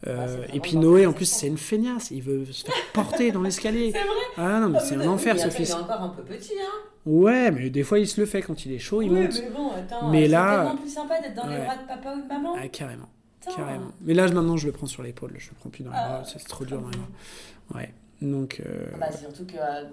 [0.06, 3.32] Euh, c'est et puis Noé, en plus, c'est une feignasse, il veut se faire porter
[3.32, 3.92] dans l'escalier.
[3.94, 5.68] C'est vrai Ah non, mais Ah, c'est un enfer ce attends, fils.
[5.68, 6.88] Il est encore un peu petit, hein.
[7.06, 9.40] Ouais, mais des fois il se le fait quand il est chaud, il oui, monte.
[9.42, 10.08] mais bon, attends.
[10.10, 11.64] Mais c'est là- tellement plus sympa d'être dans les Ouais.
[11.64, 12.54] bras de papa ou de maman.
[12.58, 13.08] Ah, carrément.
[13.40, 13.54] Putain.
[13.56, 13.92] Carrément.
[14.02, 15.32] Mais là, maintenant, je le prends sur l'épaule.
[15.38, 16.24] Je le prends plus dans les Ah, bras.
[16.24, 17.78] C'est trop dur les bras.
[17.80, 17.92] Ouais.
[18.22, 19.84] Donc, euh, Ah Bah, surtout que euh,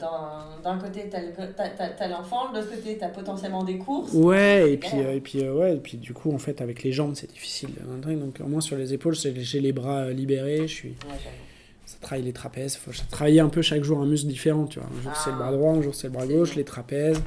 [0.63, 4.11] d'un côté, t'as le- t'as- t'as- t'as l'enfant, de l'autre côté, t'as potentiellement des courses.
[4.13, 4.73] ouais.
[4.73, 5.75] Et puis, euh, et puis, ouais.
[5.75, 7.69] Et puis, du coup, en fait, avec les jambes, c'est difficile.
[8.05, 10.67] Donc, au moins sur les épaules, j'ai les bras libérés.
[10.67, 10.89] Je suis.
[10.89, 11.15] Ouais.
[11.86, 12.75] Ça travaille les trapèzes.
[12.75, 14.65] Faut travailler un peu chaque jour un muscle différent.
[14.65, 14.89] Tu vois.
[14.89, 15.53] Un jour c'est le bras Ah.
[15.53, 16.57] droit, un jour c'est le bras gauche, bien.
[16.57, 17.21] les trapèzes.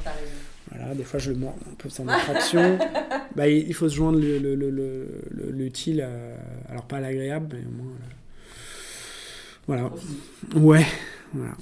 [0.70, 0.94] Voilà.
[0.94, 2.78] Des fois, je le mords un peu sans traction.
[3.36, 6.07] bah, il faut se joindre le- le- le- le- le- l'utile.
[6.68, 7.92] alors pas l'agréable, mais au moins.
[9.70, 9.90] Voilà.
[10.56, 10.84] Ouais,
[11.32, 11.52] voilà.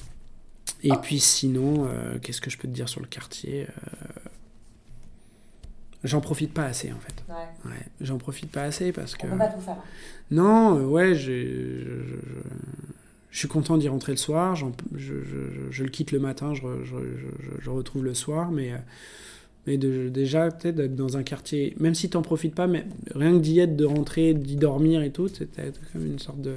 [0.83, 0.97] Et Oh.
[1.03, 4.21] puis sinon, euh, qu'est-ce que je peux te dire sur le quartier Euh,
[6.05, 7.25] J'en profite pas assez en fait.
[7.29, 7.71] Ouais.
[7.73, 9.27] Ouais, j'en profite pas assez parce que.
[9.27, 9.77] On peut pas tout faire.
[10.31, 14.55] Non, euh, ouais, je, je- suis content d'y rentrer le soir.
[14.57, 14.65] je,
[15.71, 18.73] je- le quitte le matin, je, re- je, je- je- je retrouve le soir, mais.
[19.67, 23.33] Mais de- déjà, peut-être d'être dans un quartier, même si t'en profites pas, mais rien
[23.33, 26.55] que d'y être, de rentrer, d'y dormir et tout, c'était comme une sorte de.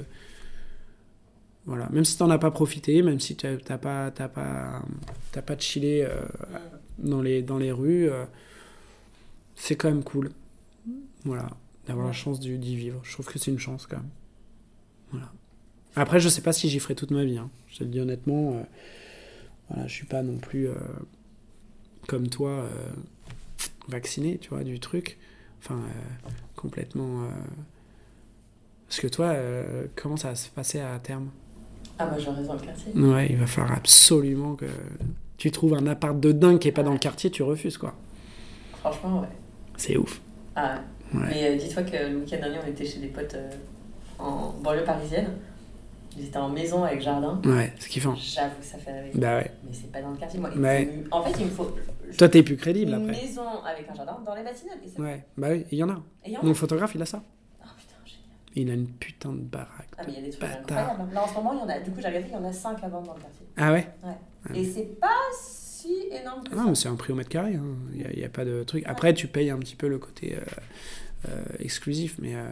[1.64, 4.82] Voilà, même si t'en as pas profité, même si t'as t'as pas, t'as pas,
[5.46, 6.20] pas chillé euh,
[6.98, 8.24] dans, les, dans les rues, euh,
[9.54, 10.32] c'est quand même cool.
[11.24, 11.48] Voilà,
[11.86, 13.00] d'avoir la chance d'y vivre.
[13.04, 14.10] Je trouve que c'est une chance quand même.
[15.12, 15.32] Voilà.
[15.94, 17.38] Après, je sais pas si j'y ferai toute ma vie.
[17.38, 17.48] hein.
[17.68, 18.54] Je te le dis honnêtement.
[18.54, 18.62] euh,
[19.68, 20.74] voilà, je suis pas non plus euh,
[22.08, 22.66] comme toi
[23.86, 25.16] vacciné, tu vois, du truc.
[25.60, 25.80] Enfin,
[26.56, 27.28] complètement.
[28.88, 29.36] Parce que toi,
[29.94, 31.30] comment ça va se passer à terme?
[31.98, 32.92] Ah, moi, je reste dans le quartier.
[32.94, 34.66] Ouais, il va falloir absolument que
[35.36, 37.94] tu trouves un appart de dingue qui est pas dans le quartier, tu refuses quoi.
[38.80, 39.28] Franchement, ouais.
[39.76, 40.20] C'est ouf.
[40.56, 40.80] Ah
[41.14, 41.20] ouais.
[41.28, 43.50] Mais euh, dis-toi que le week-end dernier, on était chez des potes euh,
[44.18, 45.28] en banlieue parisienne.
[46.18, 47.40] Ils étaient en maison avec jardin.
[47.44, 48.14] Ouais, c'est kiffant.
[48.16, 49.10] J'avoue, ça fait rêver.
[49.14, 49.50] Bah ouais.
[49.64, 50.38] Mais c'est pas dans le quartier.
[50.40, 51.04] Moi, Ouais.
[51.10, 51.74] En fait, il me faut.
[52.18, 53.22] Toi, t'es plus crédible une après.
[53.22, 54.76] maison avec un jardin dans les Batignolles.
[54.98, 56.02] Ouais, bah oui, il y en a.
[56.24, 56.44] Et il y en a.
[56.44, 57.22] Mon photographe, il a ça.
[58.54, 58.58] Ah.
[58.60, 59.88] Il a une putain de baraque.
[59.96, 61.12] Ah, mais il y a des trucs incroyables.
[61.14, 61.80] Là, en ce moment, il y en a.
[61.80, 63.46] Du coup, j'ai regardé, il y en a 5 à vendre dans le quartier.
[63.56, 63.88] Ah ouais?
[64.54, 65.08] Et c'est pas
[65.40, 66.62] si énorme que Ah ça.
[66.62, 67.54] non, mais c'est un prix au mètre carré.
[67.54, 67.64] hein.
[67.94, 68.84] Il n'y a, pas de truc.
[68.86, 70.40] Après, tu payes un petit peu le côté euh,
[71.30, 72.16] euh, exclusif.
[72.20, 72.48] Mais euh,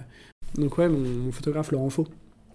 [0.56, 2.06] Donc, ouais, mon, mon photographe Laurent Faux,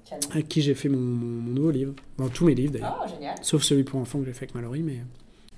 [0.05, 0.21] Canon.
[0.31, 1.93] avec qui j'ai fait mon, mon- mon nouveau livre.
[2.17, 3.03] Dans tous mes livres d'ailleurs.
[3.05, 3.35] Oh, génial.
[3.41, 4.81] Sauf celui pour enfants que j'ai fait avec Mallory.
[4.81, 5.01] Mais...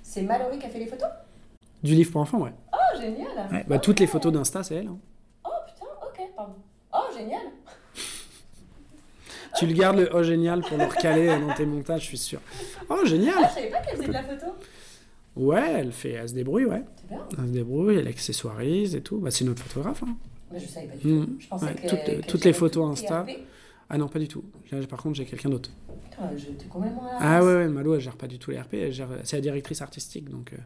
[0.02, 1.08] C'est Mallory qui a fait les photos?
[1.82, 2.52] Du livre pour enfants, ouais.
[2.72, 3.28] Oh, génial.
[3.52, 3.78] Ouais, bah.
[3.78, 4.88] Toutes les photos d'Insta, c'est elle.
[4.88, 4.98] hein.
[5.44, 6.54] Oh, putain, ok, pardon.
[6.92, 7.42] Oh, génial.
[9.58, 12.40] Tu le gardes le oh génial pour le recaler dans tes montages, je suis sûr.
[12.88, 14.46] Oh génial Ah, je savais pas qu'elle faisait de la photo.
[15.36, 16.82] Ouais, elle fait, elle se débrouille, ouais.
[16.96, 17.24] C'est bien.
[17.38, 19.18] Elle se débrouille, elle accessoirise et tout.
[19.18, 20.02] Bah, c'est notre photographe.
[20.04, 20.16] hein.
[20.52, 21.08] Mais je savais pas du tout.
[21.08, 21.36] Mm.
[21.38, 22.26] Je pensais Ouais, que.
[22.26, 23.26] toutes- les photos tout, Insta.
[23.90, 24.44] Ah non, pas du tout.
[24.72, 25.70] Là, par contre, j'ai quelqu'un d'autre.
[26.10, 26.28] Putain,
[26.68, 28.74] complètement à Ah ouais, ouais, Malo, elle gère pas du tout les RP.
[28.74, 29.08] Elle gère...
[29.24, 30.56] C'est la directrice artistique, donc euh,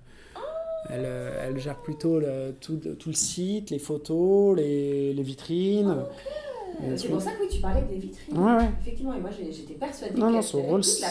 [0.90, 5.88] elle, euh, elle gère plutôt le- tout, tout le site, les photos, les, les vitrines.
[5.94, 6.51] les
[6.96, 8.38] C'est pour ça que oui, tu parlais des vitrines.
[8.38, 8.68] Ouais, ouais.
[8.80, 11.04] Effectivement, et moi j'étais persuadée Non, non, son rôle, c'est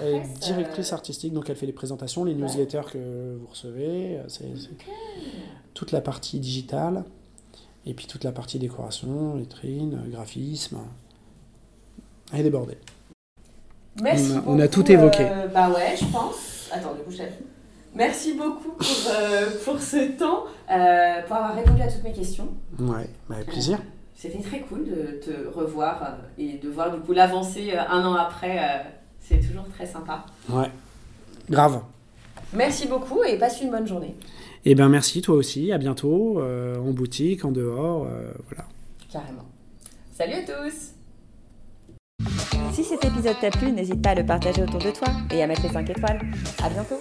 [0.00, 3.46] elle est presse, directrice euh, artistique, donc elle fait les présentations, les newsletters que vous
[3.46, 4.46] recevez, euh, c'est
[5.74, 7.04] toute la partie digitale,
[7.86, 10.78] et puis toute la partie décoration, vitrine, euh, graphisme.
[12.32, 12.78] Elle est débordée.
[14.02, 14.50] Merci On a- beaucoup.
[14.52, 15.22] on a tout évoqué.
[15.28, 16.68] euh, bah ouais, je pense.
[16.72, 17.32] Attends, du coup, chef.
[17.94, 22.46] Merci beaucoup pour, euh, pour ce temps, euh, pour avoir répondu à toutes mes questions.
[22.78, 23.80] Ouais, bah, avec plaisir.
[24.20, 28.04] C'était très cool de te revoir euh, et de voir du coup l'avancée euh, un
[28.04, 28.58] an après.
[28.58, 28.82] euh,
[29.18, 30.26] C'est toujours très sympa.
[30.50, 30.70] Ouais,
[31.48, 31.80] grave.
[32.52, 34.14] Merci beaucoup et passe une bonne journée.
[34.66, 38.66] Et ben merci, toi aussi, à bientôt, euh, en boutique, en dehors, euh, voilà.
[39.10, 39.46] Carrément.
[40.12, 40.90] Salut à tous
[42.74, 45.46] Si cet épisode t'a plu, n'hésite pas à le partager autour de toi et à
[45.46, 46.20] mettre les 5 étoiles.
[46.62, 47.00] À bientôt